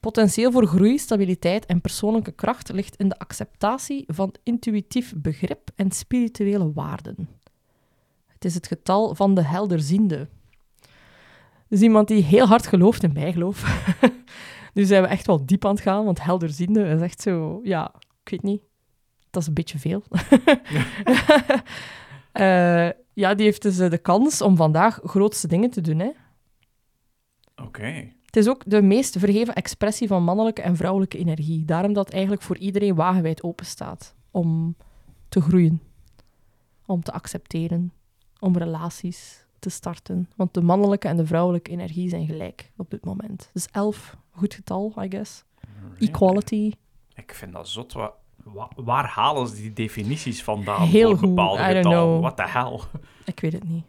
[0.00, 5.90] Potentieel voor groei, stabiliteit en persoonlijke kracht ligt in de acceptatie van intuïtief begrip en
[5.90, 7.28] spirituele waarden.
[8.26, 10.28] Het is het getal van de helderziende.
[11.68, 13.86] Dus iemand die heel hard gelooft in bijgeloof.
[14.74, 17.94] nu zijn we echt wel diep aan het gaan, want helderziende is echt zo, ja,
[18.22, 18.62] ik weet niet.
[19.30, 20.02] Dat is een beetje veel.
[22.32, 26.14] Eh, ja, die heeft dus eh, de kans om vandaag grootste dingen te doen.
[27.56, 28.12] Oké.
[28.30, 31.64] Het is ook de meest verheven expressie van mannelijke en vrouwelijke energie.
[31.64, 34.76] Daarom dat eigenlijk voor iedereen wagenwijd open staat om
[35.28, 35.82] te groeien,
[36.86, 37.92] om te accepteren,
[38.38, 40.28] om relaties te starten.
[40.36, 43.50] Want de mannelijke en de vrouwelijke energie zijn gelijk op dit moment.
[43.52, 45.44] Dus 11, goed getal, I guess.
[45.98, 46.72] Equality.
[47.14, 47.92] Ik vind dat zot.
[47.92, 48.12] Wa-
[48.44, 52.20] wa- waar halen ze die definities vandaan Heel voor goed, bepaalde don't getallen?
[52.20, 52.78] What the hell?
[53.24, 53.84] Ik weet het niet.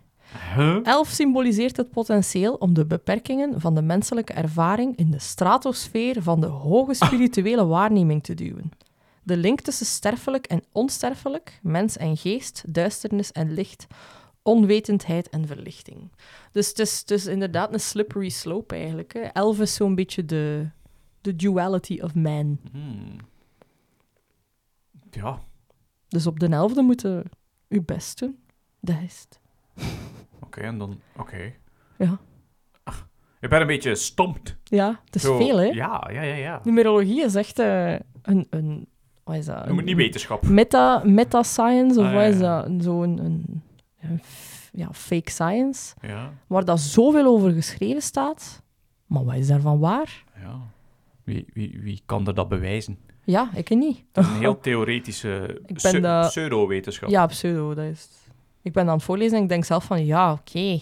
[0.55, 0.79] Huh?
[0.83, 6.41] 11 symboliseert het potentieel om de beperkingen van de menselijke ervaring in de stratosfeer van
[6.41, 8.71] de hoge spirituele waarneming te duwen.
[9.23, 13.87] De link tussen sterfelijk en onsterfelijk, mens en geest, duisternis en licht,
[14.41, 16.11] onwetendheid en verlichting.
[16.51, 19.13] Dus het is, is inderdaad een slippery slope eigenlijk.
[19.13, 19.19] Hè.
[19.21, 20.69] 11 is zo'n beetje de,
[21.21, 22.59] de duality of man.
[22.71, 23.15] Hmm.
[25.11, 25.39] Ja,
[26.07, 27.23] Dus op de 11e moeten
[27.69, 28.39] uw best doen.
[28.79, 29.40] Dat is het.
[30.39, 30.99] Oké, en dan...
[31.17, 31.53] Oké.
[31.97, 32.19] Ja.
[32.83, 33.07] Ach,
[33.39, 34.57] ik ben een beetje stompt.
[34.63, 35.65] Ja, het is Zo, veel, hè?
[35.65, 36.61] Ja, ja, ja, ja.
[36.63, 38.87] Numerologie is echt eh, een, een...
[39.23, 39.65] Wat is dat?
[39.67, 40.47] Noem het niet Een wetenschap.
[40.47, 42.61] Meta, meta-science, of Ah, wat is ja.
[42.61, 42.83] dat?
[42.83, 43.63] Zo'n een,
[43.99, 48.63] een f- ja, fake science, Ja, waar dat zoveel over geschreven staat.
[49.05, 50.23] Maar wat is daarvan waar?
[50.41, 50.59] ja.
[51.23, 52.97] Wie, wie, wie kan er dat bewijzen?
[53.23, 54.03] Ja, ik niet.
[54.11, 57.09] Dat is een heel theoretische Ik ben pseu- de- pseudo-wetenschap.
[57.09, 58.20] Ja, pseudo, dat is het.
[58.63, 60.79] Ik ben aan het voorlezen en ik denk zelf van, ja, oké.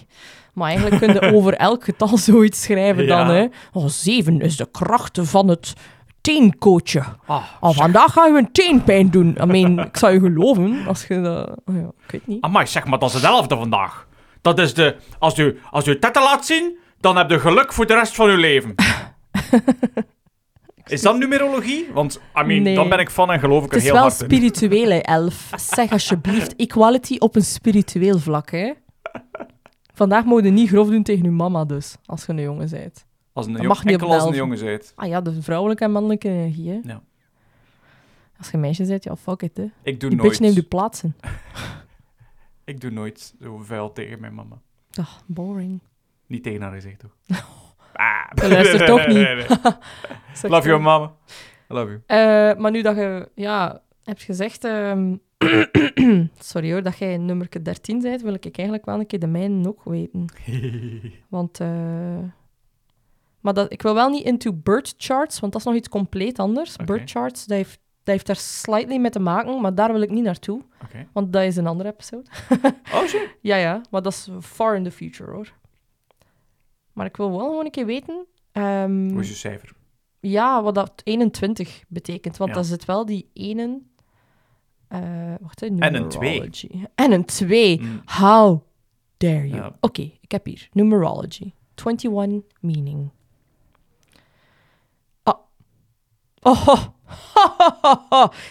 [0.53, 3.47] Maar eigenlijk kun je over elk getal zoiets schrijven dan, hè.
[3.73, 5.73] Oh, zeven is de kracht van het
[6.21, 7.05] teencoachen.
[7.25, 9.37] Ah, Oh, vandaag gaan we een teenpijn doen.
[9.41, 11.49] I mean, ik zou je geloven als je dat...
[11.65, 12.41] oh ja, ik weet niet.
[12.43, 14.07] Amai, zeg maar, dat is de elfde vandaag.
[14.41, 14.95] Dat is de...
[15.19, 18.29] Als u, als u tetten laat zien, dan heb je geluk voor de rest van
[18.29, 18.75] uw leven.
[20.89, 21.87] Is dat numerologie?
[21.93, 22.75] Want, I mean, Nee.
[22.75, 24.25] dan ben ik van en geloof ik Het er is heel wel hard in.
[24.25, 25.51] spiritueel, hè, elf.
[25.57, 28.73] Zeg alsjeblieft, equality op een spiritueel vlak, hè.
[29.93, 33.05] Vandaag moet je niet grof doen tegen je mama, dus, als je een jongen bent.
[33.33, 34.93] Als een mag niet als een jongen zijt.
[34.95, 36.79] Ah ja, de vrouwelijke en mannelijke energie, hè.
[36.83, 37.01] Ja.
[38.37, 39.65] Als je een meisje bent, ja, fuck it, hè.
[39.83, 40.69] Ik doe Die bitch neemt je nooit...
[40.69, 41.15] plaats in.
[42.63, 44.61] Ik doe nooit zo vuil tegen mijn mama.
[44.93, 45.79] Ah, boring.
[46.27, 47.15] Niet tegen haar gezicht, toch?
[47.99, 48.49] Ah.
[48.49, 49.17] Luistert toch niet.
[49.17, 49.35] Nee,
[50.53, 50.81] Love you, dan.
[50.81, 51.13] mama.
[51.69, 52.01] I love you.
[52.05, 55.15] Eh, maar nu dat je, ja, hebt gezegd, ehm,
[56.51, 59.67] sorry hoor, dat jij nummer 13 bent, wil ik eigenlijk wel een keer de mijne
[59.67, 60.25] ook weten.
[61.29, 62.17] Want, eh,
[63.39, 66.39] maar dat, ik wil wel niet into birth charts, want dat is nog iets compleet
[66.39, 66.73] anders.
[66.73, 66.83] Oké.
[66.83, 70.09] Birth charts, dat heeft, dat heeft daar slightly mee te maken, maar daar wil ik
[70.09, 70.61] niet naartoe,
[71.13, 72.29] want dat is een andere episode.
[72.93, 73.35] Oh, shit.
[73.41, 75.53] ja, ja, maar dat is far in the future hoor.
[76.99, 78.25] Maar ik wil wel gewoon een keer weten.
[78.51, 79.71] ehm, Hoe is je cijfer?
[80.19, 82.37] ja, wat dat 21 betekent.
[82.37, 82.55] Want Ja.
[82.55, 83.81] daar zit wel die ene...
[84.87, 86.09] eh wacht, hè, En een.
[86.95, 87.79] En een 2.
[87.81, 88.01] Mm.
[88.05, 88.61] How
[89.17, 89.61] dare you?
[89.61, 89.75] Ja.
[89.79, 91.51] Oké, ik heb hier numerology.
[91.75, 93.09] 21 meaning.
[95.23, 95.35] Ah.
[96.41, 96.87] Oh,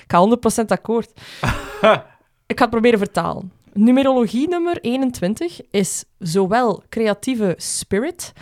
[0.02, 1.10] ik ga 100% akkoord.
[2.46, 3.52] ik ga het proberen vertalen.
[3.78, 8.32] Numerologie nummer 21 is zowel creatieve spirit,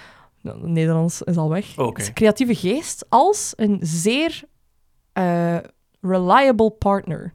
[0.40, 4.42] nou, Nederlands is al weg, is creatieve geest, als een zeer
[5.12, 5.58] eh,
[6.00, 7.34] reliable partner.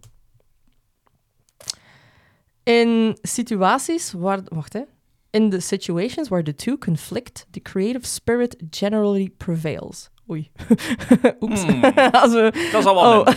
[2.64, 4.40] In situaties waar...
[4.46, 4.82] Wacht, hè.
[5.30, 10.10] In the situations where the two conflict, the creative spirit generally prevails.
[10.32, 10.52] Oei.
[11.42, 11.64] Oeps.
[11.64, 11.84] Hmm.
[12.22, 13.28] Als we- Dat is al wel Oh.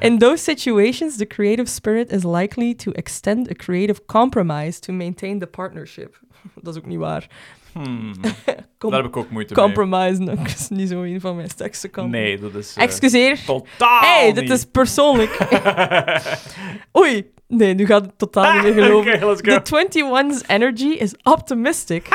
[0.08, 5.38] In those situations, the creative spirit is likely to extend a creative compromise to maintain
[5.38, 6.20] the partnership.
[6.62, 7.26] Dat is ook niet waar.
[7.72, 8.12] Hmm.
[8.78, 9.64] Daar heb ik ook moeite mee.
[9.64, 11.90] compromise, dat is niet zo een van mijn sterkste.
[12.06, 12.74] Nee, dat is...
[12.76, 13.38] eh, Excuseer.
[13.46, 15.38] Totaal hey, dit is persoonlijk.
[16.96, 17.30] Oei.
[17.46, 19.14] Nee, nu gaat het totaal niet meer geloven.
[19.14, 19.60] Oké, let's go.
[19.62, 19.88] The
[20.28, 22.08] 21's energy is optimistic.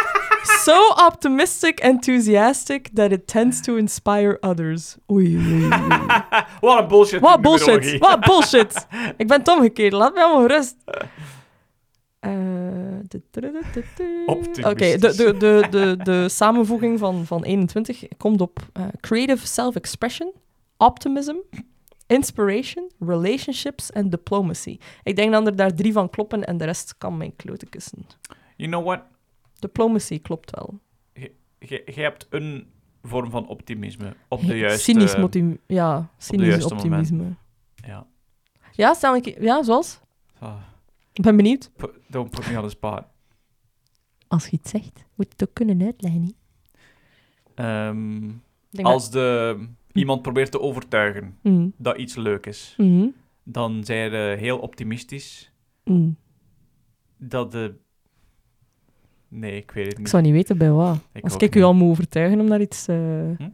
[0.43, 4.97] So optimistic, enthusiastic, that it tends to inspire others.
[5.11, 5.69] Oei, oei, oei.
[6.61, 7.19] Wat een bullshit.
[7.19, 7.97] Wat bullshit.
[7.99, 8.87] Wat bullshit.
[9.21, 9.93] Ik ben het omgekeerd.
[9.93, 10.75] Laat me allemaal rust.
[12.19, 12.31] Eh,
[13.07, 13.23] du.
[14.25, 14.65] Optimistisch.
[14.65, 20.33] Oké, de, de, de, de, de samenvoeging van, van 21 komt op eh, creative self-expression,
[20.77, 21.35] optimism,
[22.07, 24.77] inspiration, relationships en diplomacy.
[25.03, 28.05] Ik denk dat er daar drie van kloppen en de rest kan mijn klote kussen.
[28.55, 29.01] You know what?
[29.67, 30.79] Diplomacy klopt wel.
[31.13, 31.31] Je
[31.85, 32.67] je hebt een
[33.03, 34.83] vorm van optimisme op de juiste...
[34.91, 37.35] Cynisch, motim- ja, cynisch optimisme.
[37.75, 38.07] Ja.
[38.71, 39.43] Ja, stel keer.
[39.43, 39.99] Ja, zoals?
[40.39, 40.55] Ah,
[41.13, 41.71] Ik ben benieuwd.
[41.75, 43.03] pu- don't put me on the spot.
[44.27, 46.35] Als je iets zegt, moet je het ook kunnen uitleggen.
[47.55, 48.33] Ehm, Ik
[48.69, 49.57] denk als de,
[49.91, 53.07] iemand probeert te overtuigen dat- Mm, dat iets leuk is, mhm,
[53.43, 55.51] dan zijn je heel optimistisch
[55.83, 56.15] mm.
[57.17, 57.81] dat de...
[59.35, 60.09] Nee, ik weet het Ik niet.
[60.09, 60.97] zou niet weten bij wat.
[61.13, 62.87] Ik Als ik u al moet overtuigen om naar iets...
[62.87, 62.95] eh,
[63.37, 63.49] Hm?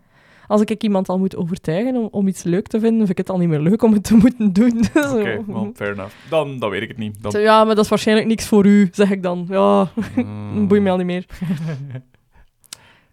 [0.48, 3.30] Als ik iemand al moet overtuigen om, om iets leuk te vinden, vind ik het
[3.30, 4.78] al niet meer leuk om het te moeten doen.
[5.13, 6.13] Oké, well, fair enough.
[6.30, 7.22] Dan, dan weet ik het niet.
[7.22, 9.46] Dan, Ja, maar dat is waarschijnlijk niks voor u, zeg ik dan.
[9.50, 10.68] Ja, Mm.
[10.68, 11.26] boeit mij al niet meer.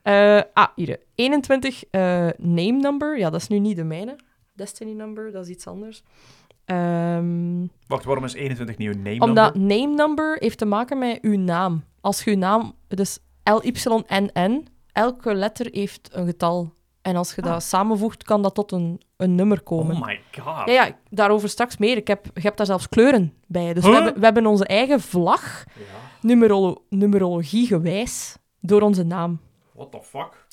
[0.03, 0.99] Eh, ah, hier.
[1.15, 2.01] 21 eh,
[2.39, 3.19] name number.
[3.19, 4.17] Ja, dat is nu niet de mijne.
[4.55, 6.03] Destiny number, dat is iets anders.
[6.65, 9.77] Ehm, Wacht, waarom is 21 nieuw name omdat number?
[9.79, 11.85] name number heeft te maken met uw naam.
[12.07, 16.73] Als je naam, dus L-Y-N-N, elke letter heeft een getal.
[17.03, 17.49] En als je Ah.
[17.53, 19.97] dat samenvoegt, kan dat tot een, een nummer komen.
[19.97, 20.67] Oh my god.
[20.69, 21.97] Ja, ja, daarover straks meer.
[21.97, 23.75] Ik heb, je hebt daar zelfs kleuren bij.
[23.75, 23.93] Dus Huh?
[23.93, 25.83] we, hebben, we hebben onze eigen vlag, Ja.
[26.21, 29.41] numerolo numerologie gewijs, door onze naam.
[29.75, 30.45] What the fuck?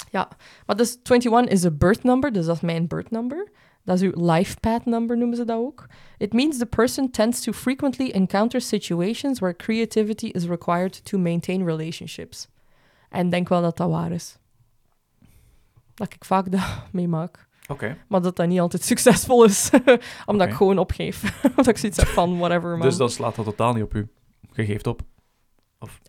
[0.66, 3.52] Maar dus 21 is een birth number, dus dat is mijn birth number.
[3.84, 5.86] Dat is uw life path number, noemen ze dat ook.
[6.18, 11.66] It means the person tends to frequently encounter situations where creativity is required to maintain
[11.66, 12.48] relationships.
[13.10, 14.38] En denk wel dat dat waar is.
[15.94, 17.48] Dat ik vaak dat meemaak.
[17.68, 17.98] Oké.
[18.08, 19.70] Maar dat dat niet altijd succesvol is.
[20.26, 21.24] Omdat ik gewoon opgeef.
[21.50, 22.82] Omdat ik zoiets heb van, whatever, man.
[22.88, 24.08] Dus dan slaat dat totaal niet op u.
[24.54, 25.02] Je geeft op.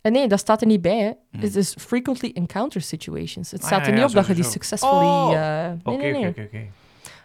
[0.02, 1.12] En nee, dat staat er niet bij, hè.
[1.30, 1.40] Hmm.
[1.40, 3.50] Het is frequently encounter situations.
[3.50, 4.82] Het Ah, staat ja, er niet ja, op dat je die.
[4.82, 5.32] Oh!
[5.34, 5.94] eh, nee.
[5.94, 6.66] oké, oké, oké.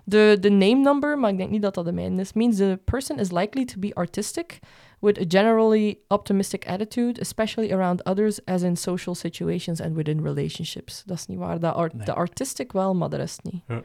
[0.09, 2.79] De, de name number, maar ik denk niet dat dat de mijne is, means the
[2.85, 4.59] person is likely to be artistic
[4.99, 11.03] with a generally optimistic attitude, especially around others as in social situations and within relationships.
[11.05, 11.59] Dat is niet waar.
[11.59, 12.05] De, art, Nee.
[12.05, 13.61] de artistic wel, maar de rest niet.
[13.67, 13.81] Ja.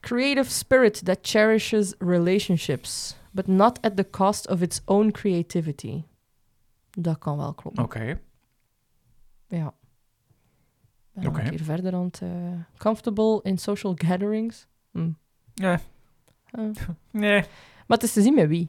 [0.00, 6.02] Creative spirit that cherishes relationships, but not at the cost of its own creativity.
[6.90, 7.84] Dat kan wel kloppen.
[7.84, 8.20] Oké.
[9.48, 9.74] Ja.
[11.20, 12.22] Ben een keer verder aan het...
[12.22, 12.28] eh,
[12.78, 14.66] comfortable in social gatherings.
[14.90, 15.10] Hm.
[15.54, 15.76] Nee.
[16.50, 16.64] Eh.
[17.10, 17.40] Nee.
[17.86, 18.68] Maar het is te zien met wie.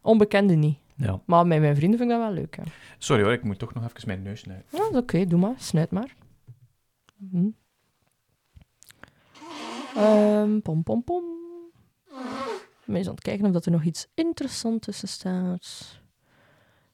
[0.00, 0.78] Onbekende niet.
[0.94, 1.20] Ja.
[1.24, 2.56] Maar met mijn vrienden vind ik dat wel leuk.
[2.56, 2.62] Hè.
[2.98, 4.78] Sorry hoor, ik moet toch nog even mijn neus snuiten.
[4.78, 5.26] Ja, oké.
[5.26, 5.54] Doe maar.
[5.56, 6.14] Snuit maar.
[7.30, 7.48] Hm.
[9.96, 11.24] Ehm, pom, pom, pom.
[12.86, 16.00] Eens aan het kijken of dat er nog iets interessants tussen staat.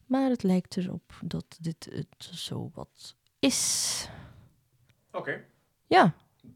[0.06, 4.08] Maar het lijkt erop dat dit het zo wat is.
[5.12, 5.40] Oké.
[5.86, 6.12] Ja.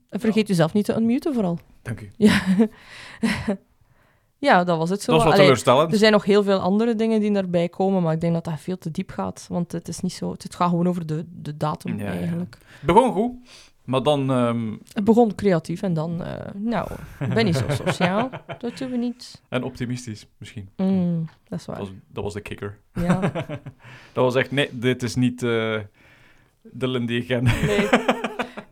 [0.09, 1.59] En vergeet jezelf niet te unmuten vooral.
[1.83, 2.11] Dank u.
[2.17, 2.41] Ja.
[4.39, 5.13] ja, dat was het zo.
[5.13, 5.93] Dat was wat teleurstellend.
[5.93, 8.61] Er zijn nog heel veel andere dingen die daarbij komen, maar ik denk dat dat
[8.61, 9.47] veel te diep gaat.
[9.49, 10.31] Want het is niet zo...
[10.33, 12.11] Het gaat gewoon over de, de datum, Ja, ja.
[12.19, 12.59] eigenlijk.
[12.81, 13.33] Begon goed,
[13.85, 14.31] maar dan...
[14.31, 16.25] ehm, Het begon creatief en dan...
[16.25, 16.91] eh, nou,
[17.21, 18.31] ik ben niet zo sociaal.
[18.59, 19.43] Dat doen we niet.
[19.49, 20.69] en optimistisch, misschien.
[20.77, 21.85] Mm, dat is Dat waar.
[21.85, 22.79] was, dat was de kicker.
[22.93, 23.21] Ja.
[24.13, 24.51] Dat was echt...
[24.51, 25.81] Nee, dit is niet eh,
[26.63, 27.43] de ken.
[27.43, 27.89] Nee.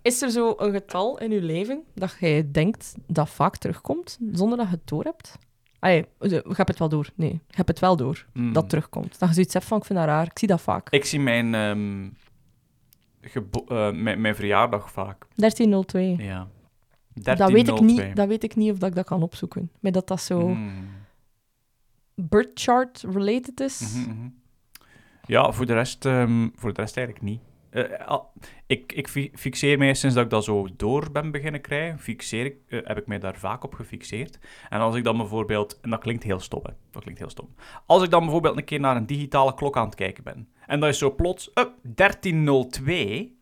[0.04, 4.58] Is er zo een getal in je leven dat jij denkt dat vaak terugkomt, zonder
[4.58, 5.38] dat je het door hebt?
[5.78, 7.08] Allee, je hebt het wel door.
[7.14, 8.52] Nee, je hebt het wel door Hmm.
[8.52, 9.18] dat terugkomt.
[9.18, 10.26] Dat je zoiets hebt van, ik vind dat raar.
[10.26, 10.90] Ik zie dat vaak.
[10.90, 12.08] Ik zie mijn, ehm,
[13.66, 15.26] eh, mijn, mijn verjaardag vaak.
[15.34, 16.16] 1302.
[16.16, 16.48] Ja.
[17.14, 18.06] Dat weet, ik 1302.
[18.06, 19.70] niet, dat weet ik niet of dat ik dat kan opzoeken.
[19.80, 20.88] Maar dat dat zo Hmm.
[22.14, 23.80] birth chart related is.
[23.80, 24.28] Mhm, mhm.
[25.26, 27.40] Ja, voor de rest, ehm, voor de rest eigenlijk niet.
[27.74, 28.32] Eh, al-
[28.66, 32.44] ik, ik fi- fixeer mij sinds dat ik dat zo door ben beginnen krijgen, fixeer
[32.44, 34.38] ik, eh, heb ik mij daar vaak op gefixeerd.
[34.68, 37.54] En als ik dan bijvoorbeeld, en dat klinkt heel stom, hè, dat klinkt heel stom.
[37.86, 40.80] Als ik dan bijvoorbeeld een keer naar een digitale klok aan het kijken ben, en
[40.80, 43.32] dat is zo plots, up, 13.02,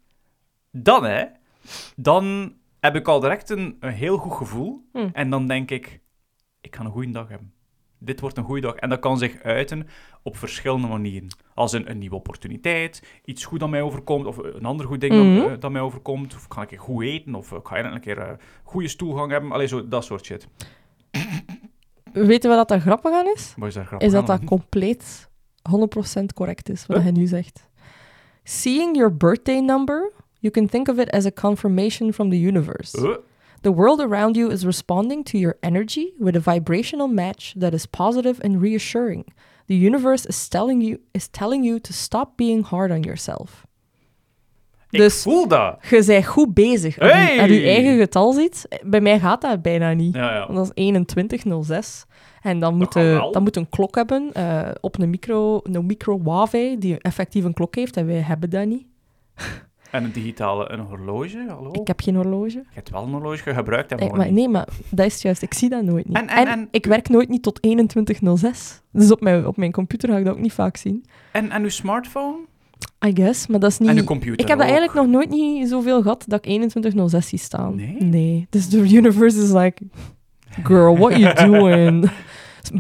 [0.71, 1.25] dan hè,
[1.97, 4.89] dan heb ik al direct een, een heel goed gevoel.
[4.93, 5.09] Hm.
[5.13, 6.01] En dan denk ik,
[6.61, 7.53] ik ga een goede dag hebben.
[8.05, 8.75] Dit wordt een goede dag.
[8.75, 9.87] En dat kan zich uiten
[10.23, 11.29] op verschillende manieren.
[11.55, 15.15] Als een, een nieuwe opportuniteit, iets goed dat mij overkomt, of een ander goed ding
[15.15, 15.49] Mhm.
[15.49, 16.35] dat, dat mij overkomt.
[16.35, 19.31] Of ik ga een keer goed eten, of ik ga een keer een goede stoelgang
[19.31, 19.53] hebben.
[19.53, 20.49] Allee, zo, dat soort shit.
[22.13, 23.55] Weten we dat dat grappig aan is?
[23.57, 24.37] Wat is daar grappig Is dat aan?
[24.39, 25.31] dat compleet
[25.63, 27.05] 100% correct is, wat Huh?
[27.07, 27.71] hij nu zegt.
[28.45, 33.21] Seeing your birthday number, you can think of it as a confirmation from the universe.
[33.63, 37.87] The world around you is responding to your energy with a vibrational match that is
[37.87, 39.27] positive and reassuring.
[39.67, 43.65] The universe is telling you, is telling you to stop being hard on yourself.
[44.91, 45.77] ik Dus- voel dat.
[45.91, 46.99] Je bent goed bezig.
[46.99, 47.41] Als je- Hey!
[47.41, 50.15] Als je eigen getal ziet, bij mij gaat dat bijna niet.
[50.15, 50.39] Ja, ja.
[50.47, 52.05] Want dat is 2106.
[52.43, 53.33] En dan moet, de, wel.
[53.33, 57.75] dan moet een klok hebben eh, op een micro, een microwave die effectief een klok
[57.75, 57.97] heeft.
[57.97, 58.87] En wij hebben dat niet.
[59.93, 61.71] En een digitale een horloge, hallo?
[61.73, 62.49] Ik heb geen horloge.
[62.51, 65.43] Je hebt wel een horloge, je gebruikt Eh, gewoon maar, nee, maar dat is juist.
[65.43, 66.17] Ik zie dat nooit niet.
[66.17, 68.83] En- en- en- ik werk nooit niet tot 2106.
[68.93, 71.05] Dus op mijn, op mijn computer ga ik dat ook niet vaak zien.
[71.33, 72.37] En, en uw smartphone?
[73.07, 73.89] I guess, maar dat is niet...
[73.89, 74.73] En uw computer ik heb dat ook.
[74.73, 77.77] eigenlijk nog nooit niet zoveel gehad dat ik 2106 zie staan.
[77.77, 77.97] Nee?
[77.99, 78.47] Nee.
[78.51, 79.83] Dus de universe is like...
[80.65, 82.11] Girl, what you doing?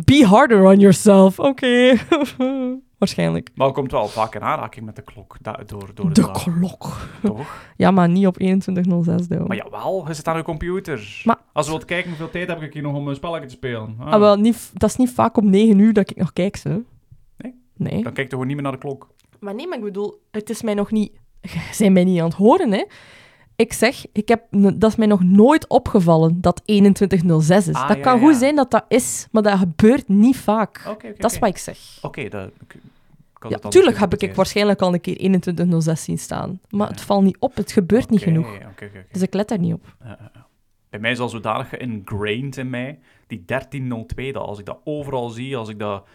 [0.05, 1.39] Be harder on yourself.
[1.39, 1.93] Oké.
[3.03, 3.51] Waarschijnlijk.
[3.55, 6.31] Maar je komt wel vaak in aanraking met de klok da- door, door de, De
[6.31, 6.97] klok.
[7.23, 7.65] toch?
[7.77, 9.47] Ja, maar niet op 2106, though.
[9.49, 11.23] Maar jawel, je zit aan je computer.
[11.25, 13.55] Maar- Als je wilt kijken hoeveel tijd heb ik hier nog om een spelletje te
[13.55, 13.97] spelen.
[13.99, 16.57] Ah, Ah, wel, niet, dat is niet vaak om 9 uur dat ik nog kijk,
[16.57, 16.69] ze.
[17.37, 17.55] Nee?
[17.77, 18.03] Nee.
[18.03, 19.09] Dan kijk je gewoon niet meer naar de klok.
[19.41, 21.13] Maar nee, maar ik bedoel, het is mij nog niet...
[21.51, 22.85] Ze zijn mij niet aan het horen, hè.
[23.57, 27.75] Ik zeg, ik heb, dat is mij nog nooit opgevallen dat 2106 is.
[27.75, 28.25] Ah, dat ja, kan ja.
[28.27, 30.97] goed zijn dat dat is, maar dat gebeurt niet vaak.
[31.19, 31.79] Dat is wat ik zeg.
[32.03, 32.51] Oké, dat...
[33.49, 36.61] Ja, tuurlijk heb ik, ik waarschijnlijk al een keer 2106 zien staan.
[36.71, 36.93] Maar Ja.
[36.93, 38.59] het valt niet op, het gebeurt niet genoeg.
[39.13, 39.97] Dus ik let daar niet op.
[40.05, 40.31] Ja.
[40.91, 45.29] Bij mij is al zodanig ingrained in mij, die 1302, dat als ik dat overal
[45.29, 46.07] zie, als ik dat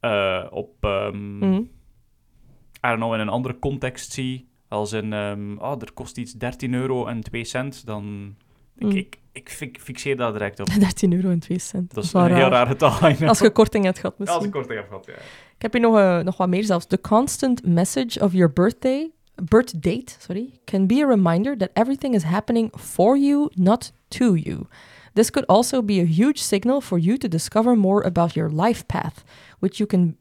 [0.00, 0.72] eh, op,
[1.12, 1.54] Mhm.
[1.54, 6.32] I don't know, in een andere context zie, als in, ehm, oh, er kost iets
[6.32, 8.34] 13 euro en 2 cent, dan...
[8.76, 8.90] Ik, Mm.
[8.96, 10.66] ik, ik fi- fixeer dat direct op.
[10.78, 11.94] 13 euro en 2 cent.
[11.94, 12.50] Dat is een heel raar.
[12.50, 12.90] raar getal.
[13.28, 14.46] Als je korting hebt gehad, Ja, als misschien.
[14.46, 15.12] ik korting heb gehad, ja.
[15.60, 16.86] Ik heb hier nog, eh, nog wat meer zelfs.
[16.86, 22.14] The constant message of your birthday, birth date, sorry, can be a reminder that everything
[22.14, 24.66] is happening for you, not to you.
[25.12, 28.86] This could also be a huge signal for you to discover more about your life
[28.86, 29.22] path,
[29.58, 30.16] which you can,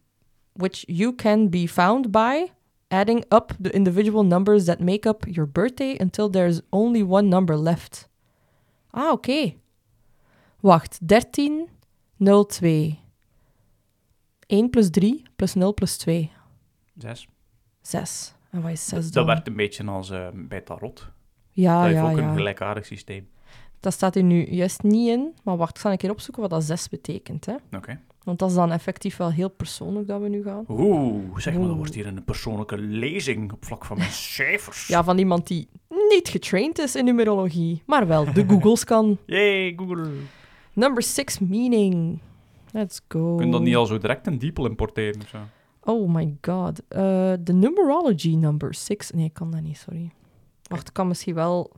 [0.57, 2.51] which you can be found by
[2.89, 7.55] adding up the individual numbers that make up your birthday until there's only one number
[7.55, 8.09] left.
[8.91, 9.55] Ah, oké.
[10.61, 11.69] Wacht, 13,
[12.19, 13.08] 02.
[14.49, 16.31] 1 plus 3 plus 0 plus 2.
[16.97, 17.27] Zes.
[17.81, 18.33] 6.
[18.51, 19.25] En wat is 6 Dat dan?
[19.25, 21.07] werkt een beetje als eh, bij Tarot.
[21.51, 23.29] Ja, dat heeft ja, ook een gelijkaardig systeem.
[23.79, 25.33] Dat staat hier nu juist niet in.
[25.43, 27.45] Maar wacht, ik ga een keer opzoeken wat dat 6 betekent.
[27.45, 27.55] Hè?
[27.77, 27.99] Oké.
[28.23, 30.65] Want dat is dan effectief wel heel persoonlijk dat we nu gaan.
[30.67, 34.87] Oeh, zeg maar, dat wordt hier een persoonlijke lezing op vlak van mijn cijfers.
[34.87, 35.67] Ja, van iemand die
[36.09, 39.17] niet getraind is in numerologie, maar wel de Googles kan.
[39.25, 40.09] Yay, Google.
[40.73, 42.19] Number 6 meaning.
[42.71, 43.35] Let's go.
[43.35, 45.37] Kun je dat niet al zo direct een diepel importeren of zo?
[45.81, 46.81] Oh my god.
[46.87, 46.99] Eh,
[47.39, 49.11] De numerology number 6.
[49.11, 50.11] Nee, ik kan dat niet, sorry.
[50.63, 51.71] Wacht, ik kan misschien wel...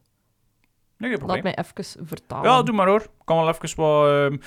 [0.97, 1.25] Nee.
[1.25, 2.49] Laat mij even vertalen.
[2.51, 3.01] Ja, doe maar hoor.
[3.01, 4.08] Ik kan wel even wat...
[4.08, 4.38] eh,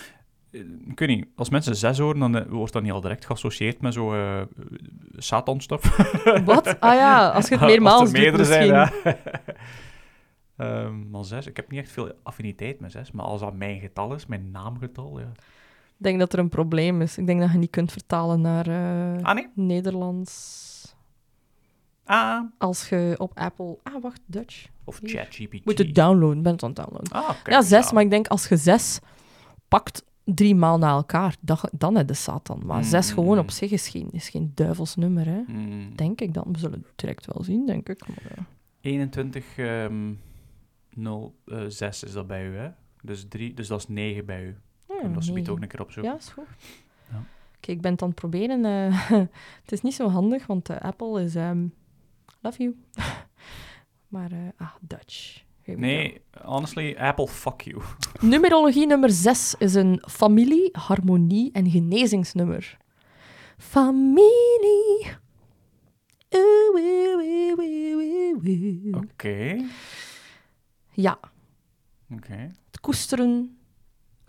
[0.90, 3.80] ik weet niet, als mensen zes horen, dan eh, wordt dat niet al direct geassocieerd
[3.80, 4.42] met zo eh
[5.16, 5.96] Satan-stuff.
[6.44, 6.80] Wat?
[6.80, 8.92] Ah ja, als je het Als meermaals er doet meerdere zijn, ja.
[10.56, 13.80] Ehm, maar zes, ik heb niet echt veel affiniteit met zes, maar als dat mijn
[13.80, 15.32] getal is, mijn naamgetal, ja.
[15.98, 17.18] Ik denk dat er een probleem is.
[17.18, 19.48] Ik denk dat je niet kunt vertalen naar eh, Ah, nee?
[19.54, 20.72] Nederlands.
[22.04, 23.78] Ah, Als je op Apple...
[23.82, 24.66] Ah, wacht, Dutch.
[24.84, 25.00] of.
[25.02, 25.64] ChatGPT.
[25.64, 26.42] Moet het downloaden.
[26.42, 27.12] Ben het aan het downloaden.
[27.12, 27.92] Ah, kijk, ja, zes.
[27.92, 28.98] Maar ik denk als je zes
[29.68, 32.62] pakt drie maal na elkaar, dan, dan heb je Satan.
[32.66, 33.14] Maar zes Mm.
[33.14, 35.42] gewoon op zich is geen, is geen duivelsnummer, hè.
[35.46, 35.96] Hmm.
[35.96, 36.44] Denk ik dan.
[36.52, 38.08] We zullen het direct wel zien, denk ik.
[38.08, 38.44] Maar, ja.
[38.80, 40.12] 21, ehm
[40.94, 42.68] 0, eh, 6 is dat bij u, hè?
[43.02, 44.56] Dus, drie, dus dat is 9 bij u.
[45.04, 45.52] Oh, en dat negen.
[45.52, 46.12] ook een keer opzoeken.
[46.12, 46.44] Ja, is goed.
[47.10, 47.22] Ja.
[47.56, 48.64] Oké, ik ben het aan het proberen.
[48.64, 49.10] eh,
[49.62, 51.34] het is niet zo handig, want eh, Apple is...
[51.34, 51.66] ehm,
[52.40, 52.76] love you.
[54.14, 55.42] maar, eh, ah, Dutch.
[55.66, 57.82] Nee, honestly, Apple, fuck you.
[58.20, 62.76] Numerologie nummer 6 is een familie, harmonie en genezingsnummer.
[63.58, 65.06] Familie.
[68.92, 69.64] Oké,
[70.92, 71.18] Ja,
[72.10, 72.50] oké.
[72.66, 73.58] het koesteren.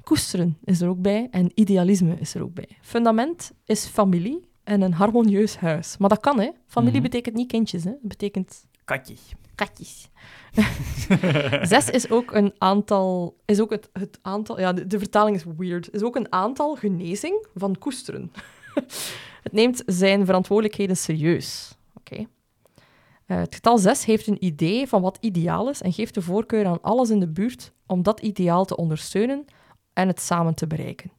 [0.05, 2.69] Koesteren is er ook bij en idealisme is er ook bij.
[2.81, 5.97] Fundament is familie en een harmonieus huis.
[5.97, 6.49] Maar dat kan, hè?
[6.67, 7.09] Familie Mhm.
[7.09, 7.89] betekent niet kindjes, hè?
[7.89, 9.15] Het betekent Katje.
[9.55, 10.09] katjes.
[11.71, 13.35] Zes is ook een aantal...
[13.45, 14.59] Is ook het, het aantal...
[14.59, 15.93] Ja, de, de vertaling is weird.
[15.93, 18.31] Is ook een aantal genezing van koesteren.
[19.43, 21.77] het neemt zijn verantwoordelijkheden serieus.
[21.93, 22.25] Oké.
[23.25, 26.65] Eh, het getal 6 heeft een idee van wat ideaal is en geeft de voorkeur
[26.65, 29.45] aan alles in de buurt om dat ideaal te ondersteunen
[29.95, 31.11] en het samen te bereiken.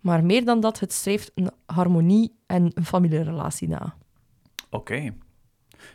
[0.00, 3.94] Maar meer dan dat, het streeft een harmonie en een familierelatie na.
[4.70, 5.14] Oké.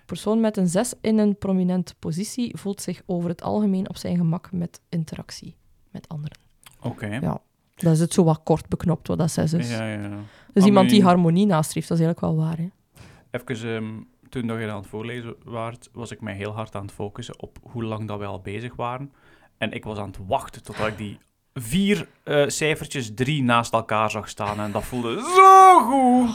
[0.06, 4.18] Persoon met een 6 in een prominente positie voelt zich over het algemeen op zijn
[4.18, 5.56] gemak met interactie
[5.92, 6.38] met anderen.
[6.82, 7.06] Oké.
[7.06, 7.42] Ja.
[7.76, 9.70] Dat is het zo wat kort beknopt wat dat 6 is.
[9.70, 10.20] Ja, ja.
[10.54, 11.46] Dus iemand die Harmonie.
[11.46, 12.58] nastreeft, dat is eigenlijk wel waar.
[12.58, 12.70] Hè?
[13.32, 16.86] Even, ehm, toen dat je aan het voorlezen waart, was ik mij heel hard aan
[16.86, 19.12] het focussen op hoe lang dat wij al bezig waren.
[19.58, 21.18] En ik was aan het wachten totdat ik die
[21.54, 24.60] vier eh, cijfertjes drie naast elkaar zag staan.
[24.60, 26.30] En dat voelde zo goed.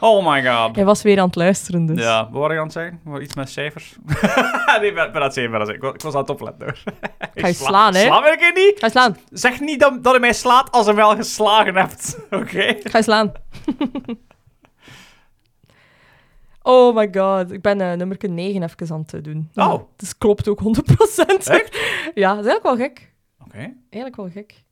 [0.00, 0.76] Oh my god.
[0.76, 2.02] Hij was weer aan het luisteren, dus.
[2.02, 3.00] Ja, wat waren aan het zeggen?
[3.04, 3.96] Wat Iets met cijfers?
[4.80, 5.74] nee, ik ben, ben aan het zeggen, ben aan het zeggen.
[5.74, 6.76] Ik was- Ik was aan het opletten hoor.
[7.18, 8.00] Ga je Ik sla- slaan, hè?
[8.04, 8.78] Sla me een keer niet.
[8.78, 9.16] Ga je slaan.
[9.30, 12.18] Zeg niet dat, dat je mij slaat als je wel geslagen hebt.
[12.30, 12.76] Oké?
[12.82, 13.32] Ga je slaan.
[16.62, 17.52] oh my god.
[17.52, 19.50] Ik ben uh, nummer 9 even aan het doen.
[19.54, 19.82] Oh.
[19.96, 20.64] Dus klopt ook 100%.
[21.26, 21.78] Echt?
[22.14, 23.11] ja, dat is eigenlijk wel gek.
[23.54, 23.74] Oké.
[23.90, 24.64] Eigenlijk wel gek.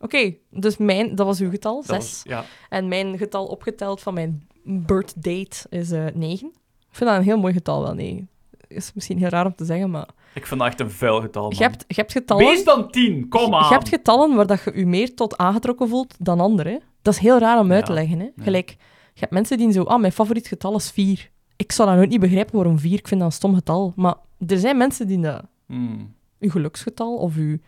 [0.00, 1.96] Oké, dus mijn, dat was uw getal, Dat 6.
[1.96, 2.44] was- ja.
[2.68, 6.46] En mijn getal opgeteld van mijn birth date is eh 9.
[6.90, 8.28] Ik vind dat een heel mooi getal wel, 9.
[8.68, 10.08] Is misschien heel raar om te zeggen, maar...
[10.34, 11.52] Ik vind dat echt een vuil getal, man.
[11.56, 12.44] Je hebt, je hebt getallen...
[12.46, 13.68] Wees dan 10, kom aan.
[13.68, 16.80] Je hebt getallen waar dat je je meer tot aangetrokken voelt dan anderen.
[17.02, 18.18] Dat is heel raar om uit te Ja, leggen.
[18.18, 18.24] Hè?
[18.24, 18.42] ja.
[18.42, 18.70] Gelijk,
[19.14, 19.82] je hebt mensen die zo...
[19.82, 21.30] Ah, mijn favoriet getal is 4.
[21.56, 22.92] Ik zou dat nooit niet begrijpen waarom 4.
[22.98, 23.92] Ik vind dat een stom getal.
[23.96, 24.14] Maar
[24.46, 25.42] er zijn mensen die dat...
[25.66, 26.14] Hmm.
[26.38, 27.60] Je geluksgetal of je...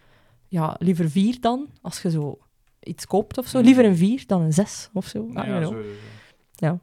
[0.49, 2.39] Ja, liever 4 dan, als je zo
[2.81, 3.61] iets koopt of zo.
[3.61, 5.29] Liever een 4 dan een 6 of zo.
[5.33, 5.75] Ja, zo,
[6.55, 6.79] zo.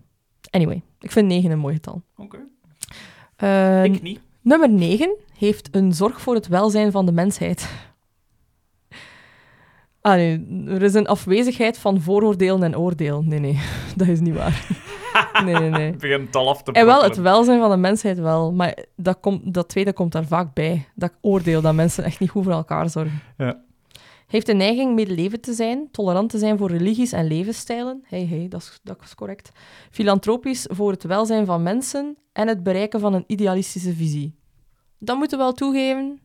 [0.49, 2.01] Anyway, ik vind 9 een mooi getal.
[2.17, 2.37] Oké.
[3.35, 4.19] Eh, Ik niet.
[4.41, 7.69] Nummer 9 heeft een zorg voor het welzijn van de mensheid.
[10.01, 13.23] Ah nee, er is een afwezigheid van vooroordelen en oordeel.
[13.23, 13.59] Nee, nee,
[13.97, 14.67] dat is niet waar.
[15.43, 16.11] Nee, nee, nee.
[16.19, 19.53] Het al af te En wel het welzijn van de mensheid wel, maar dat, komt,
[19.53, 20.87] dat tweede komt daar vaak bij.
[20.95, 23.21] Dat oordeel dat mensen echt niet goed voor elkaar zorgen.
[23.37, 23.65] Ja.
[24.27, 28.03] Heeft de neiging medeleven te zijn, tolerant te zijn voor religies en levensstijlen.
[28.07, 29.51] Hey, hey, dat is, dat is correct.
[29.91, 34.35] Filantropisch voor het welzijn van mensen en het bereiken van een idealistische visie.
[34.99, 36.19] Dat moeten we wel toegeven.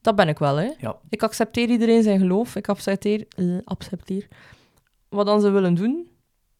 [0.00, 0.70] Dat ben ik wel, hè.
[0.78, 0.98] Ja.
[1.08, 2.56] Ik accepteer iedereen zijn geloof.
[2.56, 4.28] Ik accepteer, eh, accepteer
[5.08, 6.08] wat dan ze willen doen.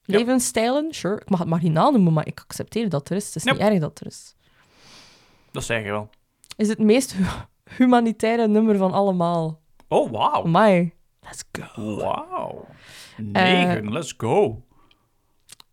[0.07, 0.19] Ja.
[0.19, 1.21] Levensstijlen, sure.
[1.21, 3.27] Ik mag het marginaal noemen, maar ik accepteer dat er is.
[3.27, 4.35] Het is niet erg dat er is.
[5.51, 6.09] Dat zeg je wel.
[6.57, 7.25] Is het meest hu-
[7.77, 9.61] humanitaire nummer van allemaal.
[9.89, 10.43] Oh, wauw.
[10.45, 10.93] Amai.
[11.21, 11.97] Let's go.
[11.97, 12.67] Wauw.
[13.17, 14.61] Eh, 9, let's go.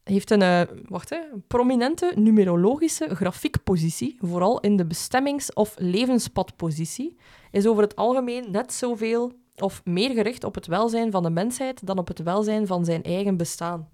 [0.04, 7.18] heeft een, eh, wacht, hè, een prominente numerologische grafiekpositie, vooral in de bestemmings- of levenspadpositie,
[7.52, 11.88] is over het algemeen net zoveel of meer gericht op het welzijn van de mensheid
[11.88, 13.90] dan op het welzijn van zijn eigen bestaan.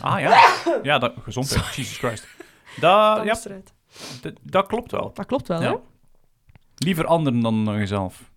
[0.00, 0.54] Ah ja.
[0.82, 1.74] Ja, dat, gezondheid.
[1.74, 2.26] Jesus Christ.
[2.80, 3.34] Dat, ja,
[4.20, 5.10] d- dat klopt wel.
[5.14, 5.70] Dat klopt wel, Ja.
[5.70, 5.76] hè?
[6.76, 8.30] Liever anderen dan dan jezelf.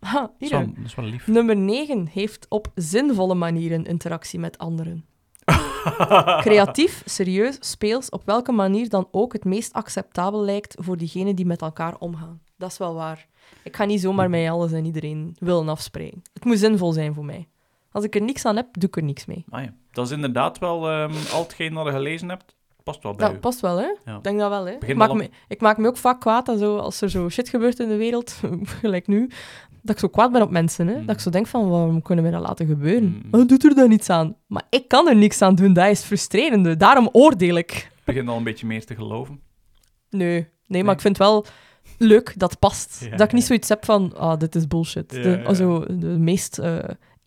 [0.00, 0.58] Ha, Dat is, hier.
[0.58, 1.26] wel, dat is wel lief.
[1.26, 5.04] Nummer 9 heeft op zinvolle manieren interactie met anderen.
[6.40, 11.46] Creatief, serieus, speels, op welke manier dan ook het meest acceptabel lijkt voor diegenen die
[11.46, 12.40] met elkaar omgaan.
[12.56, 13.26] Dat is wel waar.
[13.64, 16.22] Ik ga niet zomaar met alles en iedereen willen afspreken.
[16.32, 17.48] Het moet zinvol zijn voor mij.
[17.92, 19.44] Als ik er niks aan heb, doe ik er niks mee.
[19.50, 19.72] Ah, ja.
[19.92, 22.56] Dat is inderdaad wel ehm, al hetgeen dat je gelezen hebt.
[22.82, 23.38] Past wel bij Dat u.
[23.38, 23.94] past wel, hè?
[24.04, 24.16] Ja.
[24.16, 24.72] Ik denk dat wel, hè?
[24.86, 27.48] Ik maak, op- me, ik maak me ook vaak kwaad zo, als er zo shit
[27.48, 28.40] gebeurt in de wereld,
[28.80, 29.30] gelijk nu,
[29.82, 30.98] dat ik zo kwaad ben op mensen, hè?
[30.98, 31.06] Mm.
[31.06, 33.02] Dat ik zo denk van, waarom kunnen we dat laten gebeuren?
[33.04, 33.30] Mm.
[33.30, 34.36] Wat doet er dan niets aan?
[34.46, 36.76] Maar ik kan er niks aan doen, dat is frustrerende.
[36.76, 37.70] Daarom oordeel ik.
[37.72, 39.40] Ik begin al een beetje meer te geloven.
[40.10, 41.46] Nee, nee, maar ik vind wel
[41.98, 43.00] leuk dat het past.
[43.10, 45.12] Ja, dat ik niet zoiets heb van, ah, dit is bullshit.
[45.14, 45.54] Ja, de, ja.
[45.54, 46.78] Zo, de meest eh,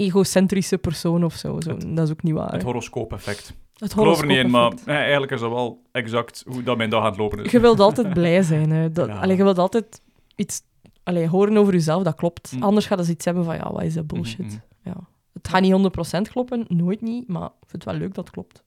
[0.01, 1.61] egocentrische persoon of zo.
[1.61, 1.77] zo.
[1.77, 2.51] Dat is ook niet waar.
[2.51, 3.53] Het horoscoop-effect.
[3.73, 6.89] Het Ik geloof er niet in, maar eigenlijk is dat wel exact hoe dat mijn
[6.89, 7.51] dag aan het lopen is.
[7.51, 8.69] Je wilt altijd blij zijn.
[8.69, 8.91] Hè.
[8.91, 9.19] Dat, Ja.
[9.19, 10.01] allee, je wilt altijd
[10.35, 10.61] iets
[11.03, 12.51] allee, horen over jezelf, dat klopt.
[12.51, 12.63] Mm.
[12.63, 14.39] Anders gaat je iets hebben van, ja, wat is dat bullshit?
[14.45, 14.59] Mhm, mhm.
[14.83, 14.95] Ja.
[15.33, 18.33] Het gaat niet 100% kloppen, nooit niet, maar ik vind het wel leuk dat het
[18.33, 18.63] klopt.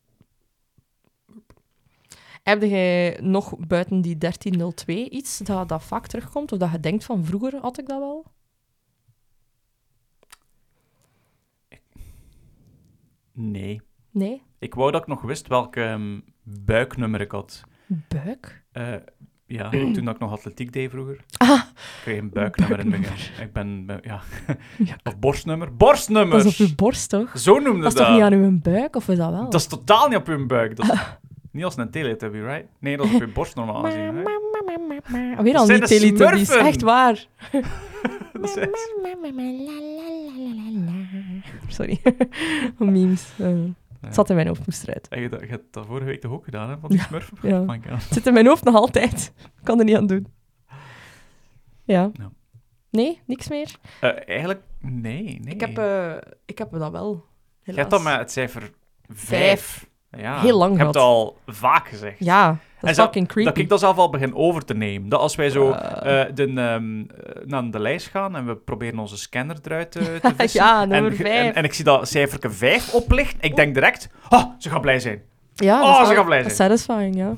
[2.43, 6.53] Heb jij nog buiten die 1302 iets dat, dat vaak terugkomt?
[6.53, 8.25] Of dat je denkt van, vroeger had ik dat wel?
[13.35, 13.81] Nee.
[14.11, 14.43] Nee?
[14.59, 17.63] Ik wou dat ik nog wist welk ehm, buiknummer ik had.
[18.09, 18.63] Buik?
[18.73, 18.95] Eh,
[19.47, 21.25] ja, toen dat ik nog atletiek deed vroeger.
[21.37, 23.17] Ah, Ik kreeg een buiknummer in het begin.
[23.17, 23.47] Buiknummer.
[23.47, 24.21] Ik ben, ben- ja.
[24.91, 24.97] Ja.
[25.03, 25.67] Of borstnummer.
[25.69, 26.45] dat Borstnummers!
[26.45, 27.39] is op je borst, toch?
[27.39, 27.93] Zo noemde Dat dat.
[28.01, 29.45] is toch niet aan uw buik, of is dat wel?
[29.51, 30.77] Dat is totaal niet op je buik.
[30.77, 30.99] Dat is
[31.53, 32.67] niet als een teletubby, right?
[32.81, 34.15] Nee, dat is op je borst normaal gezien.
[34.15, 34.31] Right?
[35.43, 36.51] Weer Dat al de Teletubbies.
[36.51, 37.27] Echt waar.
[38.33, 38.93] Dat is echt-
[41.69, 42.01] Sorry.
[42.79, 43.31] Memes.
[43.39, 43.55] eh,
[44.01, 45.07] het zat in mijn hoofd, moest eruit.
[45.11, 46.79] Heb je, dat, je hebt dat vorige week toch ook gedaan, hè?
[46.79, 47.37] Van die smurfen?
[47.43, 47.65] Ja.
[47.91, 49.33] Het zit in mijn hoofd nog altijd.
[49.39, 50.27] Ik kan er niet aan doen.
[51.85, 52.11] Ja.
[52.13, 52.31] Ja.
[52.91, 53.77] Nee, niks meer.
[54.01, 55.55] Eh, eigenlijk, nee, nee.
[55.55, 56.13] Ik, heb, eh,
[56.45, 57.11] ik heb dat wel.
[57.13, 57.21] Je
[57.63, 57.77] Helaas.
[57.81, 58.71] hebt dat met het cijfer
[59.09, 59.87] 5.
[60.11, 60.41] Ja.
[60.41, 61.09] Heel lang Je hebt gehad.
[61.11, 62.19] het al vaak gezegd.
[62.19, 62.59] Ja, En
[62.91, 63.49] is fucking creepy.
[63.51, 65.09] Dat ik dat zelf al begin over te nemen.
[65.09, 66.21] Dat als wij zo Eh.
[66.21, 70.19] eh, de, ehm, eh, naar de lijst gaan en we proberen onze scanner eruit te,
[70.23, 70.65] te vissen.
[70.65, 71.27] ja, nummer en.
[71.47, 73.37] En, en ik zie dat cijferke 5 oplicht.
[73.41, 75.23] Ik denk direct, oh, ze gaat blij zijn.
[75.55, 76.55] ja, Oh, dat is ze gaan blij zijn.
[76.55, 77.35] satisfying, ja.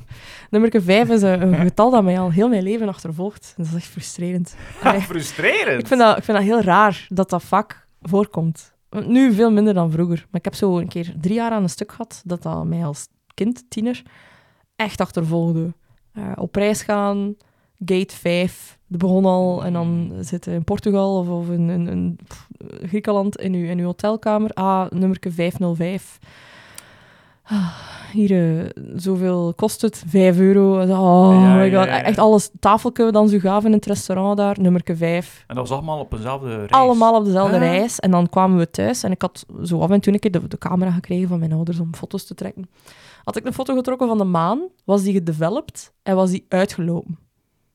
[0.49, 3.53] Nummer 5 is een, een getal dat mij al heel mijn leven achtervolgt.
[3.57, 4.55] Dat is echt frustrerend.
[4.83, 5.01] Allee.
[5.01, 5.79] Frustrerend.
[5.81, 8.75] Ik vind, dat, ik vind dat heel raar dat dat vaak voorkomt.
[9.05, 10.17] Nu veel minder dan vroeger.
[10.17, 12.85] Maar ik heb zo een keer drie jaar aan een stuk gehad dat dat mij
[12.85, 14.01] als kind, tiener,
[14.77, 15.73] echt achtervolgde.
[16.13, 17.35] Eh, op reis gaan,
[17.85, 19.63] gate 5, dat begon al.
[19.65, 22.47] En dan zitten in Portugal of, of in, in, in pff,
[22.81, 24.51] Griekenland in uw, in uw hotelkamer.
[24.53, 26.19] Ah, nummer 505.
[27.43, 27.73] Ah,
[28.11, 30.03] hier, eh, zoveel kost het?
[30.07, 30.81] 5 euro.
[30.81, 30.87] Oh
[31.41, 31.85] Ja, my god.
[31.85, 32.03] ja, ja.
[32.03, 35.43] Echt alles, tafeltje dan zo gaven in het restaurant daar, nummerke 5.
[35.47, 36.71] En dat was allemaal op eenzelfde reis.
[36.71, 37.67] Allemaal op dezelfde Huh?
[37.67, 37.99] reis.
[37.99, 40.47] En dan kwamen we thuis en ik had zo af en toe een keer de,
[40.47, 42.69] de camera gekregen van mijn ouders om foto's te trekken.
[43.27, 47.19] Had ik een foto getrokken van de maan, was die gedeveloped en was die uitgelopen.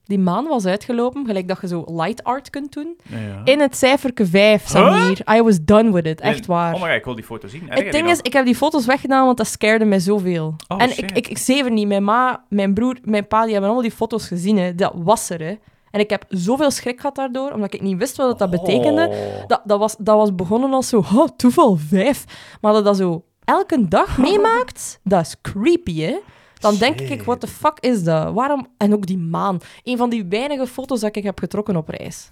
[0.04, 2.96] Die maan was uitgelopen, gelijk dat je zo light art kunt doen.
[3.08, 3.40] Ja, ja.
[3.44, 5.20] In het cijferke 5, Samir.
[5.30, 6.74] I was done with it, echt waar.
[6.74, 7.62] Oh my god, ik wil die foto zien.
[7.66, 10.54] Het ding is, ik heb die foto's weggedaan, want dat scared mij zoveel.
[10.68, 11.16] Oh, en ik, shit.
[11.16, 11.88] ik, ik zever niet.
[11.88, 14.58] Mijn ma, mijn broer, mijn pa, die hebben allemaal die foto's gezien.
[14.58, 14.74] Hè.
[14.74, 15.58] Dat was er, hè.
[15.90, 19.08] En ik heb zoveel schrik gehad daardoor, omdat ik niet wist wat dat betekende.
[19.08, 19.48] Oh.
[19.48, 22.24] Dat, dat, was, dat was begonnen als zo, oh, toeval, vijf.
[22.60, 26.18] Maar dat dat zo elke dag meemaakt, dat is creepy, hè.
[26.60, 28.32] Dan denk ik, what the fuck is dat?
[28.34, 28.66] Waarom?
[28.76, 29.58] En ook die maan.
[29.82, 32.30] Een van die weinige foto's dat ik heb getrokken op reis.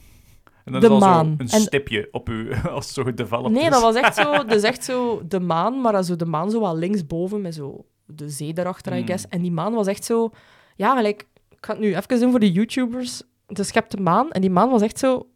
[0.64, 1.26] En dan de is maan.
[1.38, 3.70] een En- stipje op u, als het zo gedeveloped Nee, is.
[3.70, 6.76] dat was echt zo, dus echt zo de maan, maar zo de maan zo wat
[6.76, 9.06] linksboven met zo de zee daarachter, I Hmm.
[9.06, 9.28] guess.
[9.28, 10.30] En die maan was echt zo,
[10.76, 13.22] ja, gelijk, ik ga het nu even doen voor de YouTubers.
[13.46, 15.26] Dus je hebt de maan en die maan was echt zo,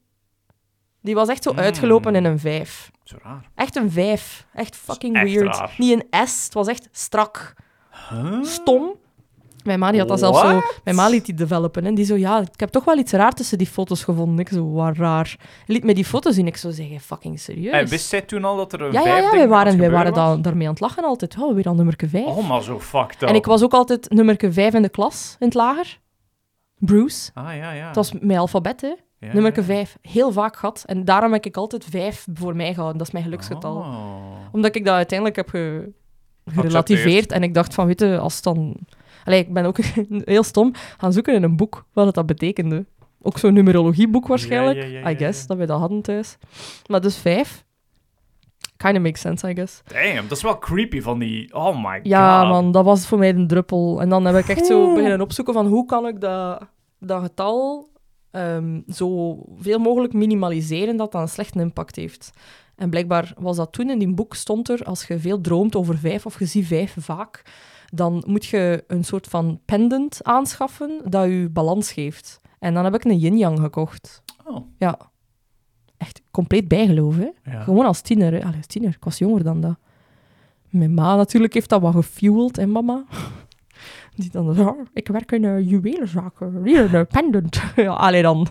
[1.05, 1.59] die was echt zo Hmm.
[1.59, 2.91] uitgelopen in een vijf.
[3.03, 3.51] Zo raar.
[3.55, 4.47] Echt een vijf.
[4.55, 5.57] Echt fucking echt weird.
[5.57, 5.75] raar.
[5.79, 7.55] Niet een S, het was echt strak.
[8.11, 8.43] Huh?
[8.43, 8.95] Stom.
[9.65, 10.47] Mijn ma die had dat zelfs zo...
[10.47, 10.81] What?
[10.85, 11.87] Mijn ma liet die developen.
[11.87, 14.39] En die zo, ja, ik heb toch wel iets raar tussen die foto's gevonden.
[14.39, 15.37] Ik zo, wat raar.
[15.39, 16.47] Hij liet mij die foto's zien.
[16.47, 17.73] Ik zo zeggen, fucking serieus.
[17.73, 19.79] En wist zij toen al dat er een Ja, ja, vijf ja, ding wij waren,
[19.79, 21.37] wij waren daarmee aan het lachen altijd.
[21.39, 22.25] Oh, weer aan nummerke 5.
[22.25, 23.29] Oh, maar zo fucked up.
[23.29, 25.99] en ik was ook altijd nummerke 5 in de klas, in het lager.
[26.79, 27.31] Bruce.
[27.35, 27.87] Ah, ja, ja.
[27.87, 28.93] Het was mijn alfabet, hè.
[29.25, 29.67] Ja, nummerke ja.
[29.67, 29.97] 5.
[30.03, 30.83] Heel vaak gehad.
[30.87, 32.99] En daarom heb ik altijd 5 voor mij gehouden.
[32.99, 33.77] Dat is mijn geluksgetal.
[33.77, 34.23] Oh.
[34.53, 35.93] Omdat ik dat uiteindelijk heb ge-
[36.45, 37.33] gerelativeerd.
[37.33, 38.77] En ik dacht van, weet je, als dan...
[39.25, 39.77] Allee, ik ben ook
[40.35, 42.85] heel stom gaan zoeken in een boek wat het dat betekende.
[43.23, 44.77] Ook zo'n numerologieboek waarschijnlijk.
[44.79, 46.37] Ja, ja, ja, I guess, dat we dat hadden thuis.
[46.87, 47.65] Maar dus vijf.
[48.77, 49.83] Kinda makes sense, I guess.
[49.87, 51.55] Damn, dat is wel creepy van die...
[51.55, 52.07] Oh my god.
[52.07, 54.01] Ja, man, dat was voor mij een druppel.
[54.01, 56.69] En dan heb ik echt zo beginnen opzoeken van hoe kan ik dat,
[56.99, 57.89] dat getal
[58.35, 62.33] ehm, zo veel mogelijk minimaliseren dat dat een slechte impact heeft.
[62.77, 65.99] En blijkbaar was dat toen in die boek stond er, als je veel droomt over
[65.99, 67.43] vijf of je ziet vijf vaak,
[67.93, 72.41] dan moet je een soort van pendant aanschaffen dat je balans geeft.
[72.59, 74.23] En dan heb ik een yin-yang gekocht.
[74.45, 74.67] Oh.
[74.79, 74.99] Ja.
[75.97, 77.31] Echt compleet bijgeloof, hè.
[77.45, 77.63] Ja.
[77.63, 78.33] Gewoon als tiener.
[78.33, 78.43] Hè.
[78.43, 78.91] Allee, als tiener.
[78.91, 79.77] Ik was jonger dan dat.
[80.69, 83.05] Mijn ma natuurlijk heeft dat wat gefueld, en mama.
[84.17, 86.65] Die dan, ja, ik werk in een juwelenzaken.
[86.65, 87.63] Hier, een pendant.
[87.77, 88.47] ja, allee dan.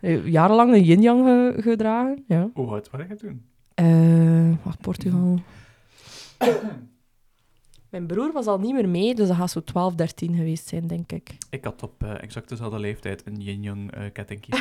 [0.00, 2.24] Eh, Jarenlang een yin-yang ge- gedragen.
[2.26, 2.50] Ja.
[2.54, 3.42] Hoe oud was je toen?
[3.74, 5.38] Eh, wacht, Portugal.
[7.90, 10.86] Mijn broer was al niet meer mee, dus dat gaat zo 12, 13 geweest zijn,
[10.86, 11.30] denk ik.
[11.50, 14.52] Ik had op eh, exact dezelfde leeftijd een yin-yang eh kettingje.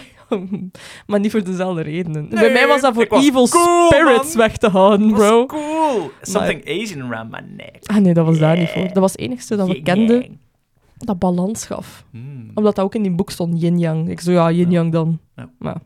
[1.08, 2.22] maar niet voor dezelfde redenen.
[2.30, 4.38] Nee, Bij mij was dat voor was evil cool, spirits man.
[4.48, 5.46] weg te houden, bro.
[5.46, 6.12] cool.
[6.22, 7.78] Something Asian around my neck.
[7.84, 8.84] Ah nee, dat was daar niet voor.
[8.84, 10.40] Dat was het enigste dat we kenden
[10.98, 12.06] dat balans gaf.
[12.12, 12.52] Hmm.
[12.54, 14.10] Omdat dat ook in die boek stond, yin-yang.
[14.10, 15.20] Ik zo, ja, yin-yang dan.
[15.36, 15.50] Ja.
[15.60, 15.82] Maar.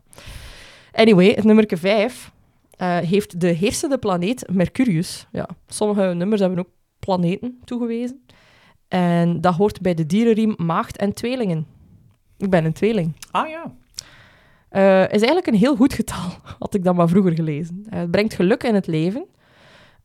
[0.92, 2.32] Anyway, het nummer 5
[3.04, 5.26] heeft de heersende planeet Mercurius.
[5.32, 6.68] Ja, sommige nummers hebben ook
[7.00, 8.24] planeten toegewezen.
[8.88, 11.66] En dat hoort bij de dierenriem maagd en tweelingen.
[12.38, 13.16] Ik ben een tweeling.
[13.30, 13.72] Ah ja.
[14.68, 17.86] Eh, is eigenlijk een heel goed getal, had ik dat maar vroeger gelezen.
[17.90, 19.26] Eh, het brengt geluk in het leven.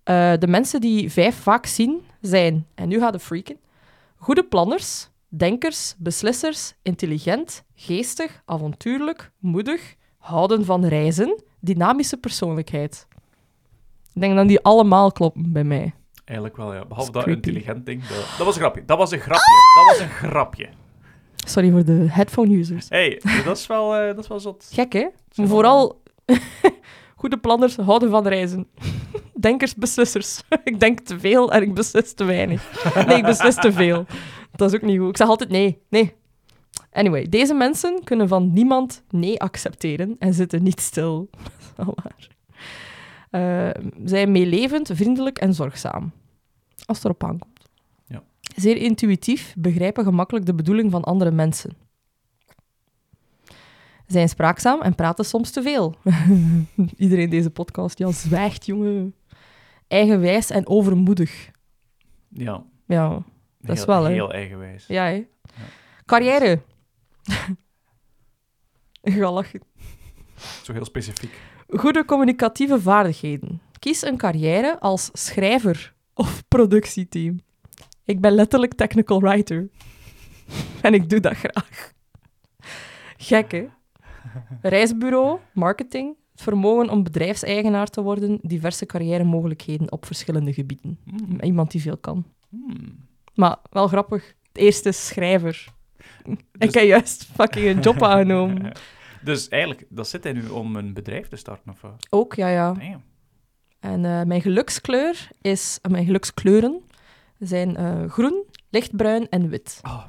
[0.03, 3.57] Eh, de mensen die vijf vaak zien zijn, en nu gaat de freaken,
[4.15, 13.07] goede planners, denkers, beslissers, intelligent, geestig, avontuurlijk, moedig, houden van reizen, dynamische persoonlijkheid.
[14.13, 15.93] Ik denk dat die allemaal kloppen bij mij.
[16.25, 16.85] Eigenlijk wel, ja.
[16.85, 18.07] Behalve Dat intelligent ding.
[18.07, 18.85] Dat, dat was een grapje.
[18.85, 19.51] Dat was een grapje.
[19.75, 20.69] Dat was een grapje.
[21.47, 22.89] Sorry voor de headphone-users.
[22.89, 24.69] hey, dat is wel, eh, dat is wel zot.
[24.73, 25.07] Gek, hè?
[25.29, 26.01] Vooral
[27.15, 28.67] goede planners houden van reizen.
[29.33, 30.41] Denkers, beslissers.
[30.63, 32.93] ik denk te veel en ik beslis te weinig.
[33.07, 34.05] Nee, ik beslis te veel.
[34.51, 35.09] Dat is ook niet goed.
[35.09, 35.81] Ik zeg altijd nee.
[35.89, 36.13] Nee.
[36.91, 41.27] Anyway, deze mensen kunnen van niemand nee accepteren en zitten niet stil.
[41.31, 42.27] Dat is wel waar.
[43.35, 43.69] Eh,
[44.03, 46.11] zijn meelevend, vriendelijk en zorgzaam.
[46.85, 47.69] Als het erop aankomt.
[48.07, 48.23] Ja.
[48.55, 51.77] Zeer intuïtief, begrijpen gemakkelijk de bedoeling van andere mensen.
[54.07, 55.95] Zijn spraakzaam en praten soms te veel.
[56.97, 59.15] Iedereen deze podcast, ja, zwijgt, jongen.
[59.87, 61.51] Eigenwijs en overmoedig.
[62.29, 62.63] Ja.
[62.85, 63.23] Ja,
[63.59, 64.11] Dat is wel, hè.
[64.11, 64.87] Heel eigenwijs.
[64.87, 65.27] ja hè.
[66.05, 66.61] Carrière.
[69.03, 69.61] Ga lachen.
[70.63, 71.39] Zo heel specifiek.
[71.67, 73.61] Goede communicatieve vaardigheden.
[73.79, 77.39] Kies een carrière als schrijver of productieteam.
[78.03, 79.69] Ik ben letterlijk technical writer.
[80.81, 81.91] en ik doe dat graag.
[83.17, 83.67] Gek, hè?
[84.61, 90.99] Reisbureau, marketing, het vermogen om bedrijfseigenaar te worden, diverse carrière-mogelijkheden op verschillende gebieden.
[91.03, 91.39] Mm.
[91.41, 92.25] Iemand die veel kan.
[92.49, 92.97] Hmm.
[93.33, 94.33] Maar wel grappig.
[94.51, 95.65] De eerste schrijver.
[96.23, 98.71] Ik Dus- heb juist fucking een job aangenomen.
[99.25, 101.91] Dus eigenlijk, dat zit hij nu om een bedrijf te starten, of?
[102.09, 102.71] Ook, ja, ja.
[102.73, 103.03] Damn.
[103.79, 105.79] En eh, mijn gelukskleur is...
[105.81, 106.81] eh, mijn gelukskleuren
[107.39, 109.79] zijn eh, groen, lichtbruin en wit.
[109.81, 110.03] Ah,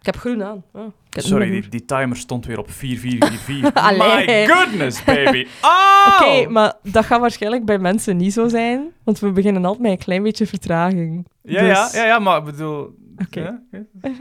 [0.00, 0.64] Ik heb groen aan.
[0.72, 3.82] Oh, heb sorry, die, die timer stond weer op 4444.
[3.88, 4.26] Allee.
[4.26, 5.46] My goodness, baby.
[5.62, 6.20] Oh!
[6.20, 9.90] Oké, maar dat gaat waarschijnlijk bij mensen niet zo zijn, want we beginnen altijd met
[9.92, 11.26] een klein beetje vertraging.
[11.42, 12.94] Ja, Dus- ja, ja, ja, maar ik bedoel...
[13.16, 13.40] Oké.
[13.40, 13.62] ja.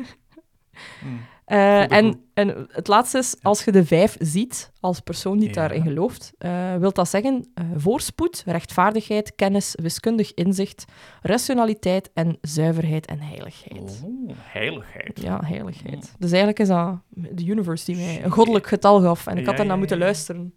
[1.02, 1.20] Hmm.
[1.46, 5.54] Eh, en, en het laatste is, als je de vijf ziet, als persoon die Ja.
[5.54, 10.86] daarin gelooft, eh wil dat zeggen eh, voorspoed, rechtvaardigheid, kennis, wiskundig inzicht,
[11.22, 14.02] rationaliteit en zuiverheid en heiligheid.
[14.06, 15.22] Oh, heiligheid.
[15.22, 16.14] Ja, heiligheid.
[16.20, 19.52] Dus eigenlijk is dat de universe die mij een goddelijk getal gaf en ik had
[19.52, 20.54] Ja, daarna ja, moeten luisteren.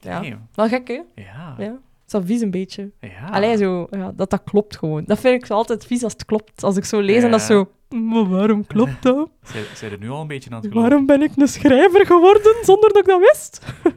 [0.00, 0.22] Ja,
[0.54, 1.00] wel gek, hè?
[1.14, 1.78] Ja.
[2.08, 2.90] Is dat vies een beetje?
[3.00, 3.26] ja.
[3.30, 5.04] Allee, zo, ja, dat dat klopt gewoon.
[5.06, 6.64] Dat vind ik zo altijd vies als het klopt.
[6.64, 7.70] Als ik zo lees en dat zo...
[7.88, 9.28] Maar waarom klopt dat?
[9.42, 10.88] Zijn, zijn er nu al een beetje aan het geloven?
[10.88, 13.60] Waarom ben ik een schrijver geworden zonder dat ik dat wist?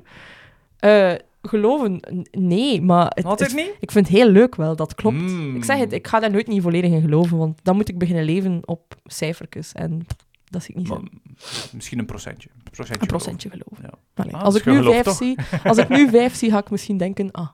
[0.80, 2.00] Eh, geloven?
[2.32, 3.12] Nee, maar...
[3.16, 3.72] Het, het- niet?
[3.80, 5.16] ik vind het heel leuk wel, dat klopt.
[5.16, 5.56] Hmm.
[5.56, 7.98] Ik zeg het, ik ga daar nooit niet volledig in geloven, want dan moet ik
[7.98, 9.72] beginnen leven op cijfertjes.
[9.74, 10.06] En
[10.46, 11.02] dat zie ik niet Maar,
[11.74, 12.50] misschien een procentje.
[12.56, 13.02] Een procentje.
[13.02, 13.84] Een procentje geloven.
[13.84, 13.94] Ja.
[14.24, 15.16] Allee, Ah, als, dus ik nu vijf toch?
[15.16, 17.32] zie, als ik nu vijf zie, ga ik misschien denken...
[17.32, 17.48] Ah.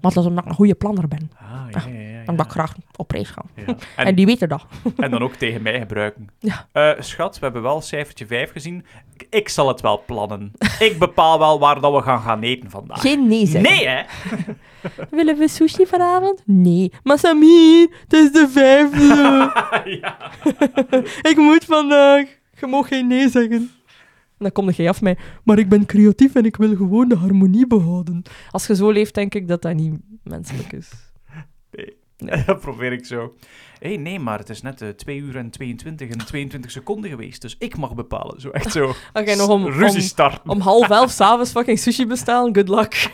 [0.00, 1.30] Maar dat is omdat ik een goede planner ben.
[1.40, 2.44] Ah, ja, ja, ja.
[2.44, 3.42] ik graag op reis ga.
[3.54, 3.64] Ja.
[3.96, 4.64] En, En, die weten dat.
[4.96, 6.28] en dan ook tegen mij gebruiken.
[6.72, 8.84] Eh, schat, we hebben wel cijfertje 5 gezien.
[9.16, 10.52] Ik, ik zal het wel plannen.
[10.78, 13.00] ik bepaal wel waar dat we gaan gaan eten vandaag.
[13.00, 13.76] Geen nee zeggen.
[13.76, 14.02] Nee, hè?
[15.16, 16.42] Willen we sushi vanavond?
[16.44, 16.92] Nee.
[17.02, 19.14] Maar Samir, het is de vijfde.
[20.00, 20.16] ja.
[21.30, 22.26] ik moet vandaag.
[22.60, 23.70] Je mag geen nee zeggen.
[24.40, 25.16] Dan kom jij af mij.
[25.44, 28.22] Maar ik ben creatief en ik wil gewoon de harmonie behouden.
[28.50, 30.88] Als je zo leeft, denk ik dat dat niet menselijk is.
[32.46, 33.34] dat probeer ik zo.
[33.78, 37.10] Hé, hey, nee, maar het is net eh 2 uur en 22 en 22 seconden
[37.10, 38.40] geweest, dus ik mag bepalen.
[38.40, 38.86] Zo echt zo.
[39.12, 40.50] Als jij nog om, Ruzie om, starten.
[40.50, 43.10] om half elf s'avonds fucking sushi bestellen, good luck.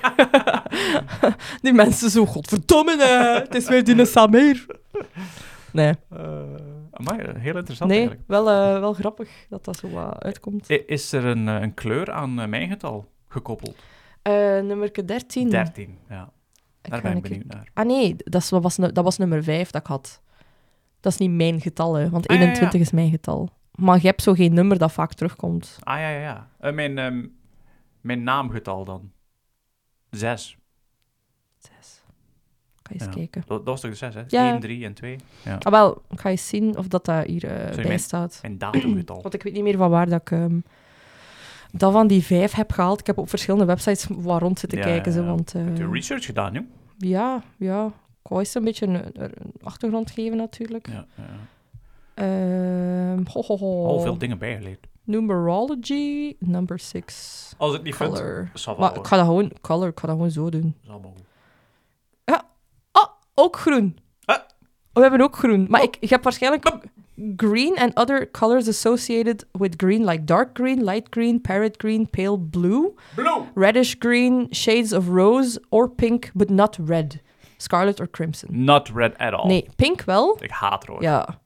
[1.62, 4.66] Die mensen zo, godverdomme, eh, het is weer die Samir.
[5.72, 8.28] Nee, Eh, eh, heel interessant nee eigenlijk.
[8.28, 10.70] wel, eh, wel grappig dat dat zo wat uitkomt.
[10.70, 13.76] Is er een, eh, een kleur aan eh, mijn getal gekoppeld?
[14.22, 15.50] Eh nummer 13.
[15.50, 16.32] 13, ja.
[16.82, 17.68] Ik Daar ga ben ik benieuwd naar.
[17.74, 20.22] Ah nee, dat is- was, dat was nummer 5 dat ik had.
[21.00, 22.46] Dat is niet mijn getal, hè, want Ah, ja, ja.
[22.48, 23.48] 21 is mijn getal.
[23.74, 25.78] Maar je hebt zo geen nummer dat vaak terugkomt.
[25.82, 26.48] Ah, ja, ja, ja.
[26.58, 27.26] Eh, mijn, ehm,
[28.00, 29.12] mijn naamgetal dan?
[30.10, 30.56] 6.
[31.58, 31.95] 6.
[32.86, 33.10] Ga eens Ja.
[33.10, 33.42] kijken.
[33.46, 34.22] Dat, dat was toch de 6, hè?
[34.28, 34.50] Ja.
[34.52, 35.16] 1, 3 en 2.
[35.44, 35.56] Ja.
[35.58, 38.38] Ah wel, ik ga eens zien of dat, dat hier eh, bij mijn- staat.
[38.42, 39.20] Mijn datumgetal.
[39.22, 40.58] Want ik weet niet meer van waar dat ik ehm,
[41.72, 43.00] dat van die 5 heb gehaald.
[43.00, 45.12] Ik heb op verschillende websites waar rond zitten Ja, kijken.
[45.12, 46.62] ja, Zo, want, eh, Heb je research gedaan, joh?
[46.98, 47.86] ja, ja.
[48.22, 49.32] Ik wou eens een beetje een, een
[49.62, 50.88] achtergrond geven natuurlijk.
[50.88, 51.24] Ja, ja.
[52.14, 53.86] Ehm, ho, ho, ho.
[53.86, 54.86] Al veel dingen bijgeleerd.
[55.04, 57.54] Numerology, number 6.
[57.56, 58.50] Als het niet Color.
[58.54, 58.76] zal.
[58.76, 60.74] Maar ik ga dat gewoon, color, ik ga dat gewoon zo doen.
[60.88, 61.02] Goed.
[63.38, 63.98] Ook groen.
[64.24, 64.36] Ah.
[64.36, 64.42] Oh,
[64.92, 65.66] we hebben ook groen.
[65.68, 65.86] Maar Oh.
[65.86, 66.72] ik, ik heb waarschijnlijk
[67.36, 72.38] green and other colors associated with green, like dark green, light green, parrot green, pale
[72.38, 73.42] blue, Blue!
[73.54, 77.20] reddish green, shades of rose or pink, but not red.
[77.58, 78.48] Scarlet or crimson.
[78.64, 79.46] Not red at all.
[79.48, 80.36] Nee, pink wel.
[80.40, 81.02] Ik haat rood.
[81.02, 81.40] Ja.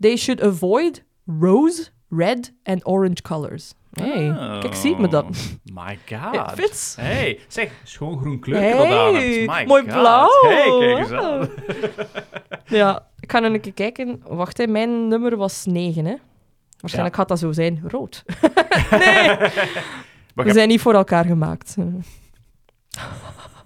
[0.00, 3.74] They should avoid rose, red and orange colors.
[4.00, 5.26] Hey, Oh, kijk, ziet me dat.
[5.64, 6.52] My It god.
[6.52, 6.96] fits.
[7.00, 8.76] Hey, zeg, schoon groen hebt.
[8.76, 9.92] Hey, My mooi god.
[9.92, 10.28] blauw.
[10.48, 11.48] Hey, kijk eens aan.
[12.66, 14.22] Ja, ik ga nog een keer kijken.
[14.28, 16.14] Wacht, hè, mijn nummer was 9, hè.
[16.80, 17.82] Waarschijnlijk gaat dat zo zijn.
[17.86, 18.24] Rood.
[18.90, 19.36] nee,
[20.34, 21.76] we zijn niet voor elkaar gemaakt.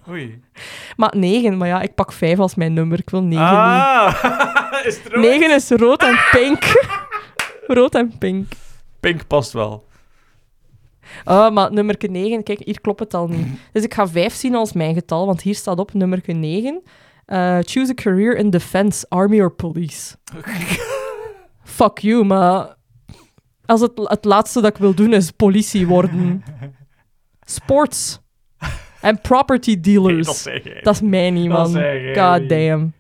[0.09, 0.43] Oei.
[0.97, 2.99] Maar 9, maar ja, ik pak 5 als mijn nummer.
[2.99, 3.53] Ik wil 9 niet.
[3.55, 4.14] Ah,
[4.85, 5.24] is het rood?
[5.24, 6.62] 9 is rood en pink.
[7.66, 8.47] rood en pink.
[9.01, 9.87] Pink past wel.
[11.25, 13.47] Oh, maar nummer 9, kijk, hier klopt het al niet.
[13.73, 16.83] Dus ik ga 5 zien als mijn getal, want hier staat op nummer 9.
[17.25, 20.17] Eh, choose a career in defense, army or police.
[21.63, 22.77] Fuck you, maar
[23.67, 26.45] als het, het laatste dat ik wil doen is politie worden.
[27.41, 28.21] Sports.
[29.01, 30.43] En property dealers.
[30.83, 31.67] dat is mij niet, man.
[32.15, 32.93] God damn.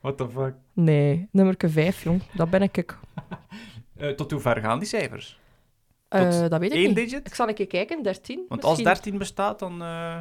[0.00, 0.54] What the fuck?
[0.72, 2.22] Nee, nummer 5, jong.
[2.32, 2.76] Dat ben ik.
[2.76, 2.98] ik.
[3.96, 5.38] Eh, tot hoe ver gaan die cijfers?
[6.48, 6.96] Dat weet ik niet.
[6.96, 7.26] digit?
[7.26, 8.44] Ik zal een keer kijken, 13.
[8.48, 8.94] Want als misschien.
[8.94, 9.82] 13 bestaat, dan...
[9.82, 10.18] eh,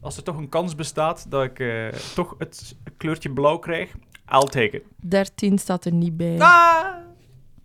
[0.00, 3.92] als er toch een kans bestaat dat ik eh, toch het kleurtje blauw krijg,
[4.32, 4.82] I'll take it.
[4.96, 6.40] 13 staat er niet bij.
[6.40, 6.96] Ah!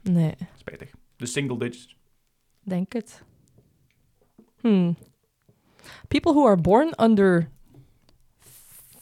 [0.02, 0.34] Nee.
[0.56, 0.92] Spijtig.
[1.16, 1.98] De single digits.
[2.64, 3.24] Denk het.
[4.62, 4.98] Hmm.
[6.08, 7.50] People who are born under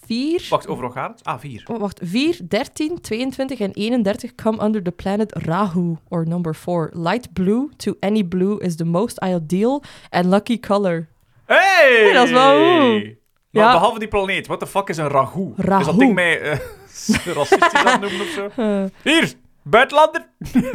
[0.06, 0.46] 4...
[0.50, 1.24] Wacht, overal gaat het?
[1.28, 1.64] Ah, vier.
[1.72, 6.90] Oh, wacht, 4, 13, 22 en 31 come under the planet Rahu, or number 4.
[6.94, 11.08] Light blue to any blue is the most ideal and lucky color.
[11.46, 12.10] Hey!
[12.14, 13.04] dat is wel goed.
[13.52, 13.72] Maar Ja.
[13.72, 15.58] behalve die planeet, what the fuck is een ragout?
[15.80, 16.60] Is dat ding mij eh,
[17.36, 18.50] racistisch aan het noemen of zo?
[18.64, 19.34] Eh, Hier,
[19.64, 20.28] buitenlander.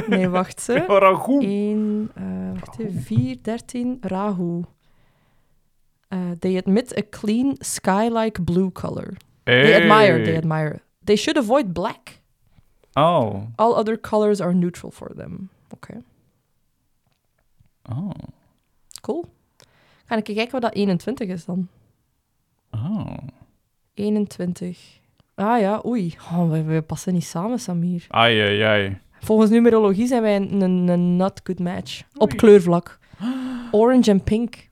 [0.07, 0.67] nee, wacht.
[0.89, 1.43] Ragout.
[1.43, 2.25] 1, eh
[2.61, 4.61] wacht even, 4, 13, Rahu.
[6.13, 9.17] Uh, they admit a clean sky-like blue color.
[9.45, 10.81] They admire, they admire.
[11.05, 12.21] They should avoid black.
[12.95, 13.47] Oh.
[13.57, 15.49] All other colors are neutral for them.
[15.75, 16.03] Oké,
[17.83, 18.11] Oh.
[19.01, 19.25] cool.
[20.05, 21.69] Ga ik kijken wat dat 21 is dan?
[22.71, 23.17] Oh.
[23.95, 24.79] 21.
[25.35, 26.15] Ah ja, oei.
[26.33, 28.05] Oh, we, we passen niet samen, Samir.
[28.09, 28.99] Ai, ai, ai.
[29.21, 32.03] Volgens numerologie zijn wij een, een, not good match.
[32.17, 32.99] Op kleurvlak.
[33.71, 34.69] Orange en pink.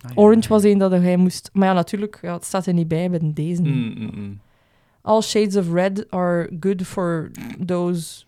[0.00, 1.50] Ai, Orange was één dat hij moest...
[1.52, 3.62] Maar ja, natuurlijk, ja, het staat er niet bij bij deze.
[3.62, 4.40] Mm, mm, mm.
[5.02, 7.30] All shades of red are good for
[7.66, 8.24] those...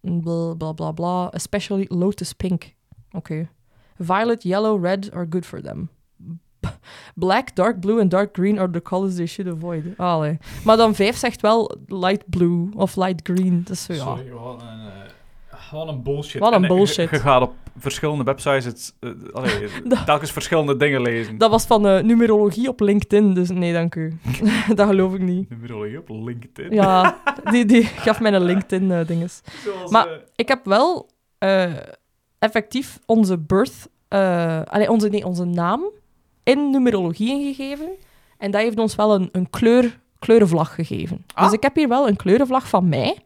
[0.00, 1.28] Blah, blah, blah, blah.
[1.32, 2.74] Especially lotus pink.
[3.12, 3.48] Oké.
[3.98, 5.88] Violet, yellow, red are good for them.
[7.14, 9.98] Black, dark blue en dark green are the colors they should avoid.
[9.98, 10.38] Allee.
[10.64, 13.62] Maar dan 5 zegt wel light blue of light green.
[13.64, 13.98] Dat is zo, ja.
[13.98, 15.03] Sorry, eh,
[15.72, 16.40] wat een bullshit.
[16.40, 17.10] Wat een En, eh, bullshit.
[17.10, 21.38] Je, gaat op verschillende websites het, eh, allee, Dat- telkens verschillende dingen lezen.
[21.38, 24.18] Dat was van eh, numerologie op LinkedIn, dus nee, dank u.
[24.74, 25.50] dat geloof ik niet.
[25.50, 26.72] Numerologie op LinkedIn.
[26.72, 27.18] Ja,
[27.50, 29.40] die, die gaf mij een LinkedIn-dinges.
[29.88, 31.08] Maar- ik heb wel
[31.38, 31.72] eh,
[32.38, 35.82] effectief onze birth, eh, allee, onze, nee, onze naam
[36.42, 37.88] in numerologie ingegeven.
[38.38, 41.24] En dat heeft ons wel een, een kleur, kleurenvlag gegeven.
[41.34, 41.44] Ah.
[41.44, 43.16] Dus ik heb hier wel een kleurenvlag van mij.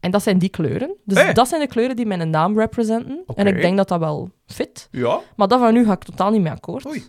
[0.00, 0.94] En dat zijn die kleuren.
[1.04, 1.32] Dus Hey.
[1.32, 3.22] dat zijn de kleuren die mijn naam representen.
[3.34, 4.88] En ik denk dat dat wel fit.
[4.90, 5.20] ja.
[5.36, 6.86] Maar dat van nu ga ik totaal niet mee akkoord.
[6.86, 7.02] Oei.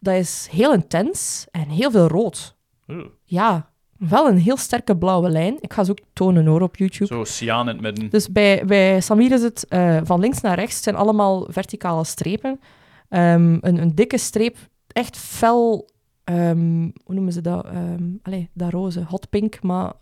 [0.00, 2.56] Dat is heel intens en heel veel rood.
[2.88, 3.04] Oeh.
[3.24, 5.56] Ja, wel een heel sterke blauwe lijn.
[5.60, 7.14] Ik ga ze ook tonen hoor op YouTube.
[7.14, 8.10] Zo cyaan in het midden.
[8.10, 10.74] Dus bij, bij Samir is het eh, van links naar rechts.
[10.74, 12.60] Het zijn allemaal verticale strepen.
[13.08, 15.88] Ehm, een, een dikke streep, echt fel...
[16.24, 17.64] ehm, hoe noemen ze dat?
[17.64, 19.04] Ehm allee, dat roze.
[19.08, 19.92] Hot pink, maar eh,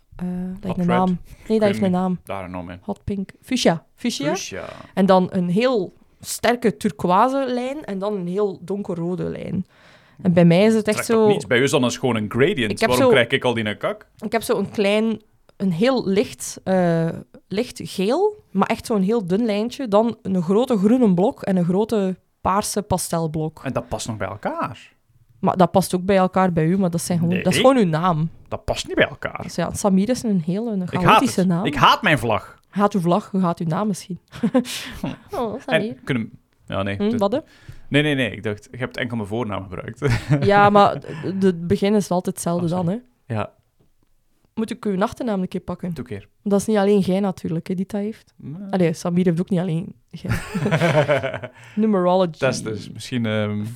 [0.59, 0.97] dat heeft een red.
[0.97, 1.17] naam.
[1.47, 2.19] Nee, dat heeft een naam.
[2.23, 2.79] Daar nou in.
[2.81, 3.29] Hot pink.
[3.41, 3.85] Fuchsia.
[3.95, 4.27] Fuchsia.
[4.29, 4.65] Fuchsia.
[4.93, 9.65] En dan een heel sterke turquoise lijn en dan een heel donkerrode lijn.
[10.21, 11.27] En bij mij is het echt zo...
[11.27, 11.47] niets.
[11.47, 12.79] Bij u is dan een gewoon een gradient.
[12.79, 14.07] Waarom zo- krijg ik al die een kak?
[14.17, 15.21] Ik heb zo een klein,
[15.57, 17.09] een heel licht, eh,
[17.47, 19.87] licht geel, maar echt zo'n heel dun lijntje.
[19.87, 23.61] Dan een grote groene blok en een grote paarse pastelblok.
[23.63, 24.92] En dat past nog bij elkaar.
[25.43, 27.43] Maar dat past ook bij elkaar bij u, maar dat, zijn gewoon, Nee.
[27.43, 28.29] dat is gewoon uw naam.
[28.47, 29.39] Dat past niet bij elkaar.
[29.43, 31.65] Dus ja, Samir is een hele haat chaotische naam.
[31.65, 32.59] Ik haat mijn vlag.
[32.69, 34.19] Gaat uw vlag, hoe gaat uw naam misschien?
[35.37, 35.89] oh, Samir.
[35.89, 36.31] En kunnen...
[36.65, 36.95] Ja, nee.
[36.95, 37.43] Hm, wat?
[37.87, 38.31] Nee, nee, nee.
[38.31, 40.05] Ik dacht, je hebt enkel mijn voornaam gebruikt.
[40.45, 40.95] Ja, maar
[41.41, 42.97] het begin is altijd hetzelfde Oh, dan, hè.
[43.35, 43.51] ja,
[44.55, 45.93] Moet ik uw achternaam een keer pakken?
[45.93, 46.27] doe keer.
[46.43, 48.33] Dat is niet alleen jij natuurlijk, hè, die dat heeft.
[48.69, 50.31] Allee, Samir heeft ook niet alleen jij.
[51.75, 52.37] Numerology.
[52.39, 52.89] Dat is dus.
[52.91, 53.25] Misschien,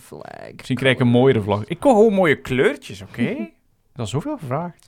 [0.01, 0.21] Flag.
[0.55, 1.65] misschien krijg ik een mooiere vlag.
[1.65, 3.35] Ik wil gewoon mooie kleurtjes, oké?
[3.95, 4.87] Dat is zoveel gevraagd.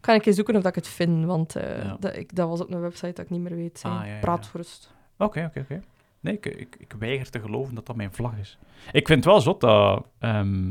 [0.00, 1.96] Kan ik eens zoeken of dat ik het vind, want eh, Ja.
[2.00, 3.80] dat, ik, dat was op een website dat ik niet meer weet.
[3.82, 4.50] Ah, ja, ja, Praat ja.
[4.50, 4.90] gerust.
[5.18, 5.80] Oké, oké, oké.
[6.20, 8.58] Nee, ik, ik, ik weiger te geloven dat dat mijn vlag is.
[8.92, 10.70] Ik vind het wel zot dat ehm,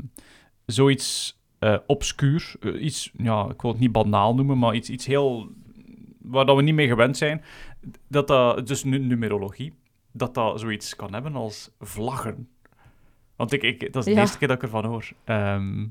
[0.65, 5.05] zoiets eh obscuur, eh, iets, ja, ik wil het niet banaal noemen, maar iets, iets
[5.05, 5.49] heel,
[6.21, 7.43] waar dat we niet mee gewend zijn,
[8.07, 9.73] dat dat, dus nu, numerologie,
[10.11, 12.49] dat dat zoiets kan hebben als vlaggen.
[13.35, 14.19] Want ik, ik, dat is de Ja.
[14.21, 15.09] eerste keer dat ik ervan hoor.
[15.23, 15.85] Ehm,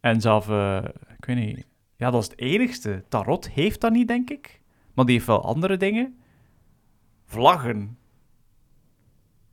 [0.00, 0.84] en zelf, eh,
[1.18, 1.66] ik weet niet,
[1.96, 3.04] ja, dat is het enigste.
[3.08, 4.60] Tarot heeft dat niet, denk ik.
[4.94, 6.16] Maar die heeft wel andere dingen.
[7.24, 7.98] Vlaggen.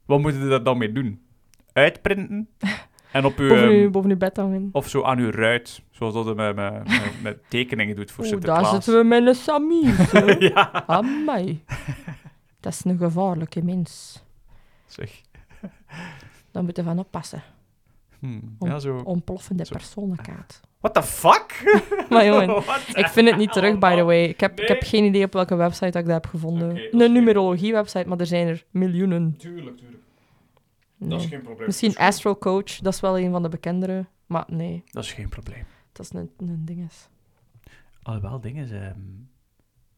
[0.06, 1.22] Wat moeten we daar dan mee doen?
[1.74, 2.50] Uitprinten?
[3.12, 3.47] En op uw...
[3.47, 4.70] Boven, ehm, uw, boven uw bed hangen.
[4.72, 6.88] of zo aan uw ruit, zoals dat met, met,
[7.22, 10.41] met, tekeningen doet voor Oeh, daar zitten we met een Samir.
[10.53, 11.64] ja, Amai.
[12.60, 14.24] Dat is een gevaarlijke mens.
[14.86, 15.22] zeg.
[16.51, 17.43] Daar moeten we van oppassen.
[18.20, 19.01] Hmm, ja, zo...
[19.03, 19.76] Ontploffende Zo.
[20.80, 21.78] What the fuck?
[22.10, 22.57] Maar jongen,
[22.93, 24.24] ik vind het niet terug, by the way.
[24.24, 26.82] Ik heb, ik heb geen idee op welke website dat ik dat heb gevonden.
[26.91, 29.36] Een numerologie-website, maar er zijn er miljoenen.
[29.38, 30.03] Tuurlijk, tuurlijk.
[31.00, 31.20] Nee.
[31.20, 31.66] geen probleem.
[31.68, 34.06] Misschien Astral Coach, dat is wel een van de bekendere.
[34.26, 35.64] Maar nee, Dat is geen probleem.
[35.91, 37.10] dat is een, een dinges.
[38.02, 38.72] Alhoewel, dingen is...
[38.72, 39.00] ehm,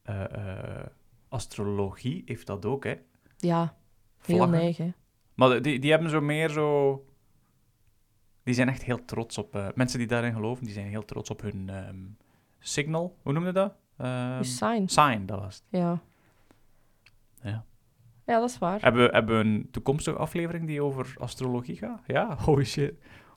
[0.02, 0.86] eh, eh,
[1.28, 2.94] astrologie heeft dat ook, hè.
[3.36, 3.76] Ja,
[4.24, 4.92] heel neig, hè.
[5.34, 7.04] Maar die, die hebben zo meer zo...
[8.42, 9.54] Die zijn echt heel trots op...
[9.56, 11.96] eh, mensen die daarin geloven, die zijn heel trots op hun ehm,
[12.58, 13.16] signal.
[13.22, 13.74] Hoe noem je dat?
[13.96, 14.86] Ehm, sign.
[14.86, 15.64] sign, dat was het.
[15.68, 16.00] Ja.
[17.42, 17.64] Ja.
[18.32, 18.78] Ja, dat is waar.
[18.80, 22.00] Hebben, we- hebben we een toekomstige aflevering die over astrologie gaat?
[22.06, 22.36] Ja?
[22.44, 22.92] Holy shit.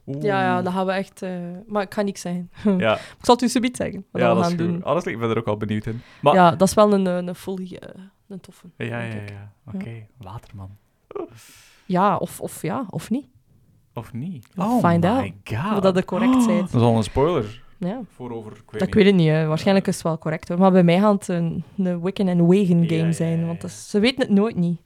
[0.08, 0.22] Oeh.
[0.24, 1.22] Ja, ja, dat gaan we echt...
[1.22, 1.32] eh,
[1.68, 2.50] maar ik ga niks zeggen.
[2.78, 4.82] Ja, ik zal het u subiet zeggen, wat ja we dat gaan is doen.
[4.84, 6.02] Honestly, ik ben er ook al benieuwd in.
[6.22, 8.68] Maar, Ja, dat is wel een, een, een fully, eh, een toffe.
[8.78, 9.52] ja, ja, ja.
[9.74, 10.70] Oké, Waterman.
[11.86, 13.26] Ja, of, of ja, of niet.
[13.94, 14.48] Of niet?
[14.54, 15.32] We'll Oh find my out.
[15.44, 15.74] god.
[15.74, 16.60] Of dat de correct zijn.
[16.60, 17.64] Dat is al een spoiler.
[17.78, 18.02] Ja.
[18.16, 18.88] Voorover, ik weet Dat, niet.
[18.88, 19.46] ik weet het niet, hè.
[19.46, 20.48] waarschijnlijk is het wel correct.
[20.48, 20.58] Hoor.
[20.60, 23.46] Maar bij mij gaat het een, een Wicken en Wagen Ja, game ja, zijn, ja,
[23.46, 23.62] want ja.
[23.62, 24.80] dat is- ze weten het nooit niet.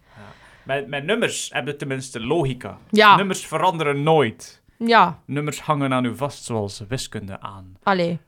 [0.64, 2.78] Met, met nummers hebben tenminste logica.
[2.90, 4.62] Ja, Nummers veranderen nooit.
[4.78, 7.78] ja, Nummers hangen aan u vast, zoals wiskunde aan.
[7.84, 8.20] allee.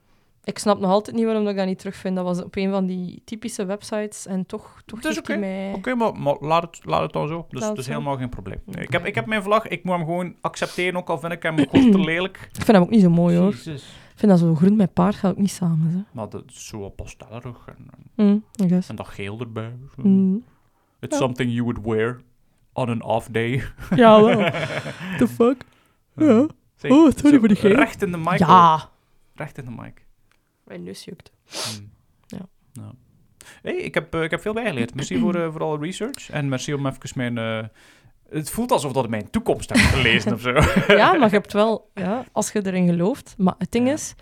[0.43, 2.15] Ik snap nog altijd niet waarom ik dat niet terugvind.
[2.15, 5.37] Dat was op een van die typische websites en toch, toch hij oké.
[5.37, 5.73] mij...
[5.73, 7.45] Oké, maar, maar laat, het, laat het dan zo.
[7.49, 7.91] Dus dat het is zo.
[7.91, 8.61] helemaal geen probleem.
[8.71, 11.43] Ik, heb, ik heb mijn vlag, ik moet hem gewoon accepteren, ook al vind ik
[11.43, 12.37] hem kort te lelijk.
[12.53, 13.49] Ik vind hem ook niet zo mooi, hoor.
[13.51, 13.81] Jezus.
[14.11, 15.91] Ik vind dat zo groen met paard gaat ook niet samen.
[15.91, 16.01] Hè.
[16.11, 18.43] Maar dat is zo pastellerig en, Mm,
[18.87, 19.73] en dat geel erbij.
[19.95, 20.01] Zo.
[20.07, 20.43] Mm.
[21.01, 21.17] It's Ja.
[21.17, 22.19] something you would wear
[22.73, 23.63] on an off day.
[23.95, 24.37] Ja, wel.
[25.19, 25.61] The fuck?
[26.15, 26.47] Ja.
[26.75, 27.75] Zeg, Oh, sorry voor de geel.
[27.75, 28.27] Recht in de mic.
[28.27, 28.37] hoor.
[28.47, 28.89] Ja.
[29.35, 30.05] Recht in de mic.
[30.63, 31.31] Mijn neus jukt.
[31.49, 31.91] Hmm.
[32.27, 32.39] Ja.
[32.73, 32.93] Nou.
[33.61, 34.95] Hey, ik, heb, eh, ik heb veel bijgeleerd.
[34.95, 36.29] Merci voor, eh, voor alle research.
[36.29, 37.37] En merci om even mijn...
[37.37, 37.67] eh,
[38.29, 40.51] het voelt alsof dat ik mijn toekomst heb gelezen of zo.
[40.95, 43.35] Ja, maar je hebt wel, ja, als je erin gelooft.
[43.37, 43.93] Maar het ding Ja.
[43.93, 44.15] is,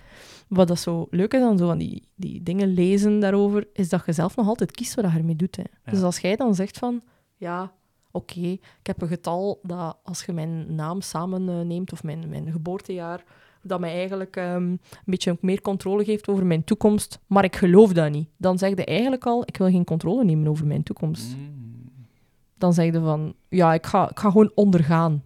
[0.50, 4.06] wat dat zo leuk is aan zo aan die, die dingen lezen daarover, is dat
[4.06, 5.56] je zelf nog altijd kiest wat je ermee doet.
[5.56, 5.64] Hè.
[5.86, 5.92] Ja.
[5.92, 7.02] Dus als jij dan zegt van,
[7.36, 7.72] ja,
[8.12, 12.30] oké, ik heb een getal dat als je mijn naam samen eh, neemt, of mijn,
[12.30, 13.24] mijn geboortejaar,
[13.62, 17.94] dat mij eigenlijk ehm, een beetje meer controle geeft over mijn toekomst, maar ik geloof
[17.94, 18.30] dat niet.
[18.38, 21.92] Dan zeg je eigenlijk al, ik wil geen controle nemen over mijn toekomst Mm.
[22.58, 25.24] dan zeg je van, ja, ik ga, ik ga gewoon ondergaan.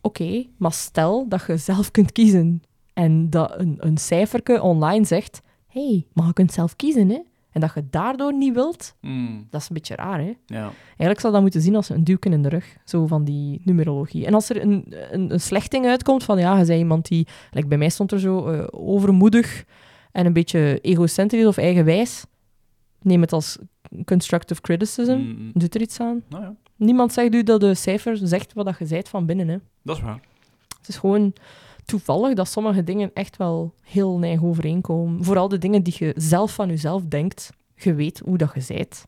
[0.00, 2.62] Oké, maar stel dat je zelf kunt kiezen
[2.96, 7.18] en dat een, een cijferke online zegt, hey, maar je kunt zelf kiezen, hè?
[7.50, 9.46] En dat je daardoor niet wilt, Mm.
[9.50, 10.32] dat is een beetje raar, hè?
[10.46, 10.70] Ja.
[10.88, 14.26] Eigenlijk zou dat moeten zien als een duwken in de rug, zo van die numerologie.
[14.26, 17.66] En als er een, een, een slechting uitkomt van, ja, je bent iemand die, like
[17.68, 19.64] bij mij stond er zo, eh, overmoedig
[20.12, 22.24] en een beetje egocentrisch of eigenwijs,
[23.02, 23.58] neem het als
[24.04, 25.50] constructive criticism, Mm.
[25.54, 26.22] doet er iets aan.
[26.28, 29.48] Nou ja, Niemand zegt u dat de cijfer zegt wat dat je zijt van binnen.
[29.48, 29.56] Hè.
[29.82, 30.20] dat is waar.
[30.78, 31.32] Het is gewoon
[31.86, 35.24] toevallig dat sommige dingen echt wel heel neig overeenkomen.
[35.24, 39.04] Vooral de dingen die je zelf van jezelf denkt, je weet hoe dat je zijt,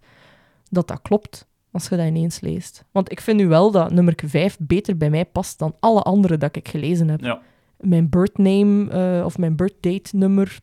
[0.71, 2.85] dat dat klopt als je dat ineens leest.
[2.93, 6.37] Want ik vind nu wel dat nummer 5 beter bij mij past dan alle andere
[6.37, 7.21] dat ik gelezen heb.
[7.21, 7.41] Ja.
[7.81, 10.59] Mijn birthname eh, of mijn birthdate nummer.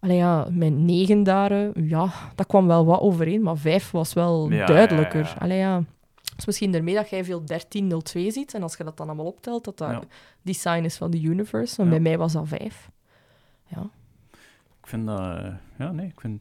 [0.00, 1.24] Allee, ja, mijn negen
[1.74, 5.20] ja, dat kwam wel wat overeen, maar vijf was wel Ja, duidelijker.
[5.20, 5.36] ja, ja.
[5.38, 5.82] Allee, ja.
[6.42, 9.64] Is misschien daarmee dat jij veel 1302 ziet, en als je dat dan allemaal optelt,
[9.64, 10.02] dat dat Ja.
[10.42, 11.90] die sign is van de universe, en Ja.
[11.90, 12.90] bij mij was dat vijf.
[13.66, 13.90] Ja.
[14.80, 15.18] Ik vind dat...
[15.20, 16.40] eh, ja, nee, ik vind...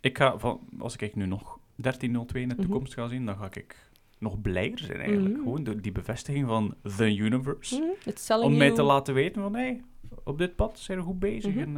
[0.00, 0.60] Ik ga van...
[0.78, 2.62] Als ik nu nog 1302 in de Mhm.
[2.64, 5.34] toekomst ga zien, dan ga ik nog blijer zijn eigenlijk.
[5.34, 5.42] Mhm.
[5.42, 7.94] Gewoon door die bevestiging van the universe.
[8.28, 9.76] Mhm, Om mij you- te laten weten van, hé,
[10.24, 11.76] op dit pad zijn we goed bezig en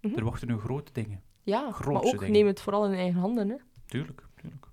[0.00, 1.22] eh, er wachten nu grote dingen.
[1.42, 2.32] Ja, maar grootste ook dingen.
[2.34, 3.48] neem het vooral in eigen handen.
[3.48, 3.56] Hè.
[3.86, 4.66] Tuurlijk, tuurlijk.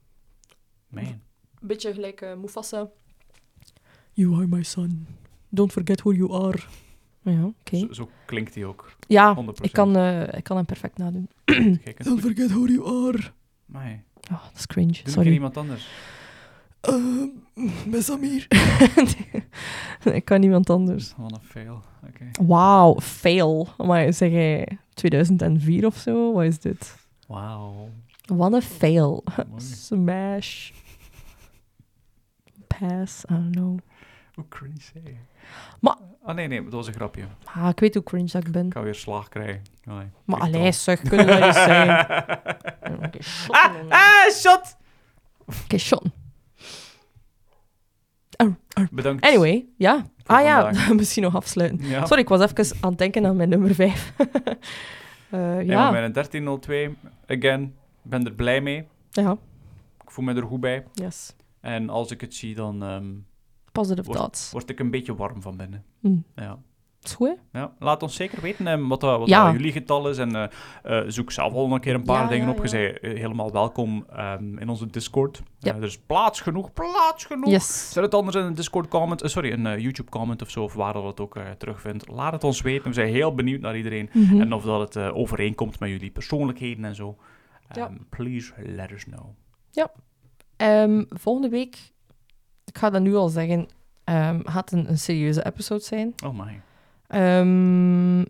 [0.90, 1.04] Man.
[1.04, 1.22] Een
[1.68, 2.90] beetje gelijk eh, Mufasa.
[4.14, 5.08] You are my son.
[5.50, 6.60] Don't forget who you are.
[7.22, 7.78] Ja, oké.
[7.78, 8.92] Zo, zo klinkt hij ook.
[9.08, 9.50] Ja, 100%.
[9.62, 11.30] ik kan, eh, ik kan hem perfect nadoen.
[12.04, 13.20] Don't forget who you are.
[13.70, 14.02] Amai.
[14.32, 15.32] Oh, dat is cringe, Doe sorry.
[15.32, 15.88] iemand anders.
[16.90, 17.24] Uh,
[17.86, 18.48] met Samir.
[20.18, 21.14] ik kan niemand anders.
[21.18, 21.82] Wat een fail.
[22.08, 22.46] Oké.
[22.46, 23.68] Wauw, fail.
[23.78, 26.34] Maar zeg jij 2004 of zo?
[26.34, 26.96] Wat is dit?
[27.28, 27.90] Wauw.
[28.30, 29.24] Wat een fail.
[29.58, 30.72] Smash.
[32.68, 33.78] Pass, I don't know.
[34.34, 35.16] Hoe cringe je?
[35.82, 37.24] Maar- Ah nee, nee, dat was een grapje.
[37.44, 38.66] Ah, ik weet hoe cringe dat ik ben.
[38.66, 39.62] Ik ga weer slaag krijgen.
[39.86, 40.74] Allee, Maar kijk allee, dan.
[40.74, 41.90] zeg, kunnen niet zijn?
[43.06, 43.56] Oké, shot.
[43.56, 44.76] Ah, ah, shot!
[45.64, 46.04] Oké, shot.
[48.92, 49.26] Bedankt.
[49.26, 50.06] Anyway, ja.
[50.26, 51.88] Ah ja, misschien nog afsluiten.
[51.88, 52.06] Ja.
[52.06, 54.14] Sorry, ik was even aan het denken aan mijn nummer 5.
[55.32, 56.96] Ja, ja, met een 1302,
[57.28, 57.76] again,
[58.10, 58.88] ben er blij mee.
[59.12, 59.38] ja,
[60.03, 60.84] Ik voel me er goed bij.
[60.93, 61.36] yes.
[61.62, 63.05] En als ik het zie, dan ehm,
[63.72, 64.51] Positive Wordt- thoughts.
[64.51, 65.84] word ik een beetje warm van binnen.
[65.99, 66.16] Hm.
[66.36, 66.57] Ja.
[67.03, 67.60] Is goed, hè?
[67.60, 69.43] Ja, laat ons zeker weten ehm, wat, dat, wat Ja.
[69.45, 70.18] dat jullie getal is.
[70.18, 72.66] En eh, eh, zoek zelf al een keer een paar Ja, dingen op.
[72.66, 75.41] Je eh, helemaal welkom ehm, in onze Discord.
[75.60, 75.76] Ja.
[75.76, 77.49] Er is plaats genoeg, plaats genoeg.
[77.49, 77.91] Yes.
[77.91, 80.64] Zet het anders in een Discord comment, eh, sorry, een eh, YouTube comment of zo,
[80.64, 82.07] of waar dat het ook terugvindt.
[82.10, 82.88] Laat het ons weten.
[82.88, 84.10] We zijn heel benieuwd naar iedereen.
[84.14, 84.41] Mhm.
[84.41, 87.18] En of dat het overeenkomt met jullie persoonlijkheden en zo.
[87.72, 87.88] Ja.
[87.88, 89.26] Ehm, Please let us know.
[90.57, 91.91] Ehm, volgende week,
[92.65, 93.67] ik ga dat nu al zeggen,
[94.03, 96.13] ehm, gaat een, een serieuze episode zijn.
[96.26, 96.61] Oh my.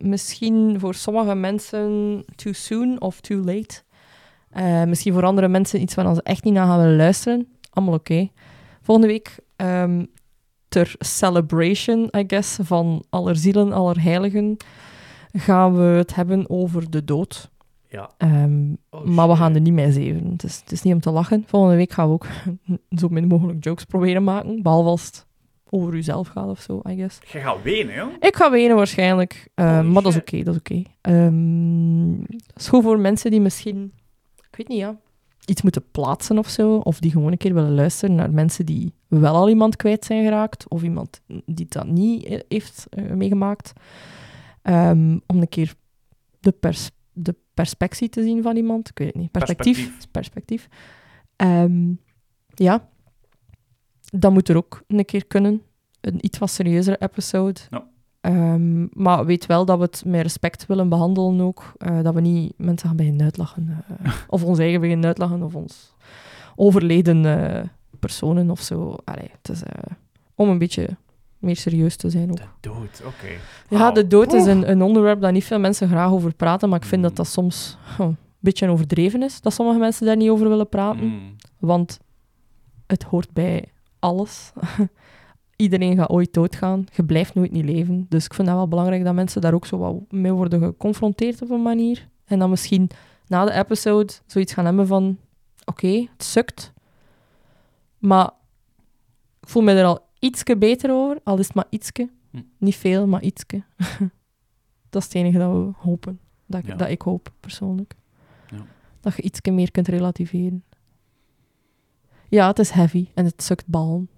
[0.09, 3.81] Misschien voor sommige mensen too soon of too late.
[4.87, 7.47] Misschien voor andere mensen iets waar ze echt niet naar gaan willen luisteren.
[7.69, 8.29] Allemaal oké.
[8.81, 9.37] Volgende week
[10.67, 14.57] ter celebration, I guess, van allerzielen, allerheiligen,
[15.33, 17.49] gaan we het hebben over de dood.
[17.89, 18.09] Ja.
[18.17, 20.31] Ehm, Oh, maar we gaan er niet mee zeven.
[20.31, 21.43] Het is, het is niet om te lachen.
[21.47, 22.27] Volgende week gaan we ook
[22.99, 24.61] zo min mogelijk jokes proberen maken.
[24.61, 25.27] Behalve als het
[25.69, 27.19] over uzelf gaat of zo, I guess.
[27.31, 28.07] Je gaat wenen, joh.
[28.19, 29.49] Ik ga wenen waarschijnlijk.
[29.55, 30.81] eh, Holy maar dat is oké, dat is oké.
[31.01, 33.91] Ehm, het is goed voor mensen die misschien...
[34.51, 34.97] Ik weet niet, ja.
[35.45, 36.75] Iets moeten plaatsen of zo.
[36.75, 40.23] Of die gewoon een keer willen luisteren naar mensen die wel al iemand kwijt zijn
[40.23, 40.67] geraakt.
[40.69, 43.73] Of iemand die dat niet eh, heeft eh, meegemaakt.
[44.61, 45.73] Ehm, om een keer
[46.39, 48.89] de, pers de perspectie te zien van iemand.
[48.89, 49.31] Ik weet het niet.
[49.31, 49.77] Perspectief.
[49.77, 50.11] Perspectief.
[50.11, 50.67] Perspectief.
[51.35, 51.93] Ehm,
[52.53, 52.87] ja.
[54.11, 55.61] Dat moet er ook een keer kunnen.
[56.01, 57.59] Een iets wat serieuzere episode.
[57.69, 57.87] Ja.
[58.21, 61.73] Ehm, maar weet wel dat we het met respect willen behandelen ook.
[61.77, 63.83] Eh, dat we niet mensen gaan beginnen uitlachen.
[63.87, 65.43] eh, of ons eigen beginnen uitlachen.
[65.43, 65.93] Of ons
[66.55, 67.63] overleden eh,
[67.99, 68.95] personen of zo.
[69.03, 69.61] Allee, het is
[70.35, 70.97] om een beetje
[71.39, 72.37] meer serieus te zijn ook.
[72.37, 73.27] De dood, oké.
[73.69, 76.79] Ja, de dood is een, een onderwerp dat niet veel mensen graag over praten, maar
[76.79, 77.07] ik vind Mm.
[77.07, 81.05] dat dat soms een beetje overdreven is, dat sommige mensen daar niet over willen praten.
[81.05, 81.35] Mm.
[81.59, 81.99] Want
[82.87, 83.65] het hoort bij
[83.99, 84.51] alles.
[85.55, 86.85] Iedereen gaat ooit doodgaan.
[86.95, 88.05] Je blijft nooit niet leven.
[88.09, 91.41] Dus ik vind dat wel belangrijk dat mensen daar ook zo wat mee worden geconfronteerd
[91.41, 92.07] op een manier.
[92.25, 92.89] En dan misschien
[93.27, 95.17] na de episode zoiets gaan hebben van...
[95.65, 96.73] Oké, het sukt.
[97.97, 98.29] Maar
[99.41, 101.19] ik voel me er al ietske beter over.
[101.23, 102.09] Al is het maar ietske.
[102.31, 102.41] Hm.
[102.57, 103.63] Niet veel, maar ietske.
[104.89, 106.19] dat is het enige dat we hopen.
[106.45, 106.75] Dat ik, Ja.
[106.75, 107.95] dat ik hoop, persoonlijk.
[108.49, 108.65] Ja.
[108.99, 110.63] Dat je ietske meer kunt relativeren.
[112.29, 114.09] Ja, het is heavy en het sukt ballen.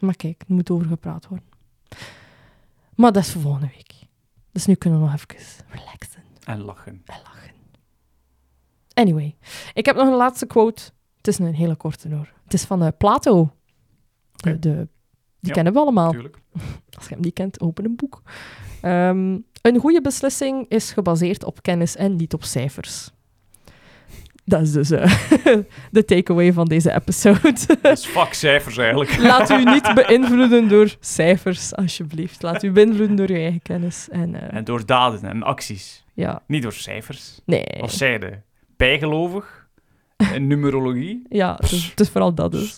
[0.00, 1.46] Maar kijk, er moet over gepraat worden.
[2.94, 3.92] Maar dat is voor volgende week.
[4.52, 7.02] Dus nu kunnen we nog even relaxen En lachen.
[7.04, 7.52] en lachen.
[8.94, 9.36] Anyway,
[9.74, 10.82] ik heb nog een laatste quote.
[11.16, 12.32] Het is een hele korte hoor.
[12.44, 13.50] Het is van eh, Plato.
[14.60, 14.88] De,
[15.40, 16.10] die Ja, kennen we allemaal.
[16.10, 16.36] Tuurlijk.
[16.98, 18.22] Als je hem niet kent, open een boek.
[18.82, 23.10] Ehm, een goede beslissing is gebaseerd op kennis en niet op cijfers.
[24.44, 25.12] Dat is dus eh,
[25.90, 27.52] de takeaway van deze episode.
[27.80, 29.16] Dat is fuck cijfers eigenlijk.
[29.32, 32.42] Laat u niet beïnvloeden door cijfers, alsjeblieft.
[32.42, 34.08] Laat u beïnvloeden door uw eigen kennis.
[34.10, 36.04] En, eh, En door daden en acties.
[36.14, 37.40] ja, Niet door cijfers.
[37.44, 37.82] nee.
[37.82, 38.42] Of zijde.
[38.76, 39.57] Bijgelovig.
[40.34, 41.22] En numerologie.
[41.28, 42.76] Ja, het is, het is vooral dat dus.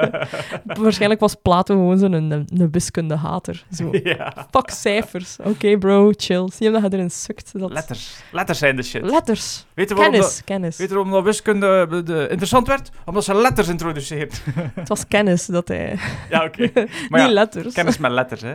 [0.80, 3.64] Waarschijnlijk was Plato gewoon zo'n een, een wiskunde-hater.
[3.72, 3.90] Zo.
[4.02, 4.46] ja.
[4.50, 5.36] Fuck cijfers.
[5.42, 6.48] Oké, bro, chill.
[6.52, 7.58] Zie je dat je erin sukt?
[7.58, 7.72] Dat...
[7.72, 8.22] Letters.
[8.32, 9.02] Letters zijn de shit.
[9.10, 9.66] Letters.
[9.74, 10.76] Weet je Kennis, dat, kennis.
[10.76, 12.90] weet je waarom dat wiskunde de, interessant werd?
[13.04, 14.42] Omdat ze letters introduceert.
[14.74, 15.98] Het was kennis dat hij...
[16.30, 16.62] ja, oké.
[16.62, 17.74] Niet ja, letters.
[17.74, 18.54] kennis met letters, hè.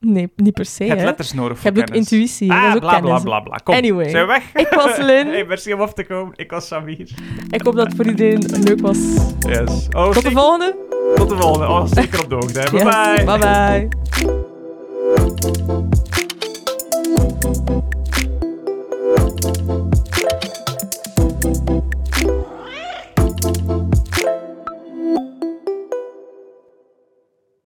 [0.00, 0.84] Nee, niet per se.
[0.84, 2.52] Je hebt letters nodig voor Je hebt ook intuïtie.
[2.52, 3.56] Ah, dat ook bla, bla, bla, bla.
[3.64, 4.08] Kom, Anyway.
[4.08, 4.64] zijn we weg?
[4.66, 5.28] Ik was Lynn.
[5.32, 6.32] Hey, merci om af te komen.
[6.36, 7.08] Ik was Samir.
[7.50, 8.98] Ik hoop dat het voor iedereen leuk was.
[9.38, 9.88] Yes.
[9.96, 10.76] Oh, Tot de volgende.
[11.14, 11.66] Tot de volgende.
[11.68, 12.66] Oh, zeker op de hoogte.
[12.70, 12.84] Bye
[13.16, 13.24] bye.
[13.38, 13.88] Bye-bye.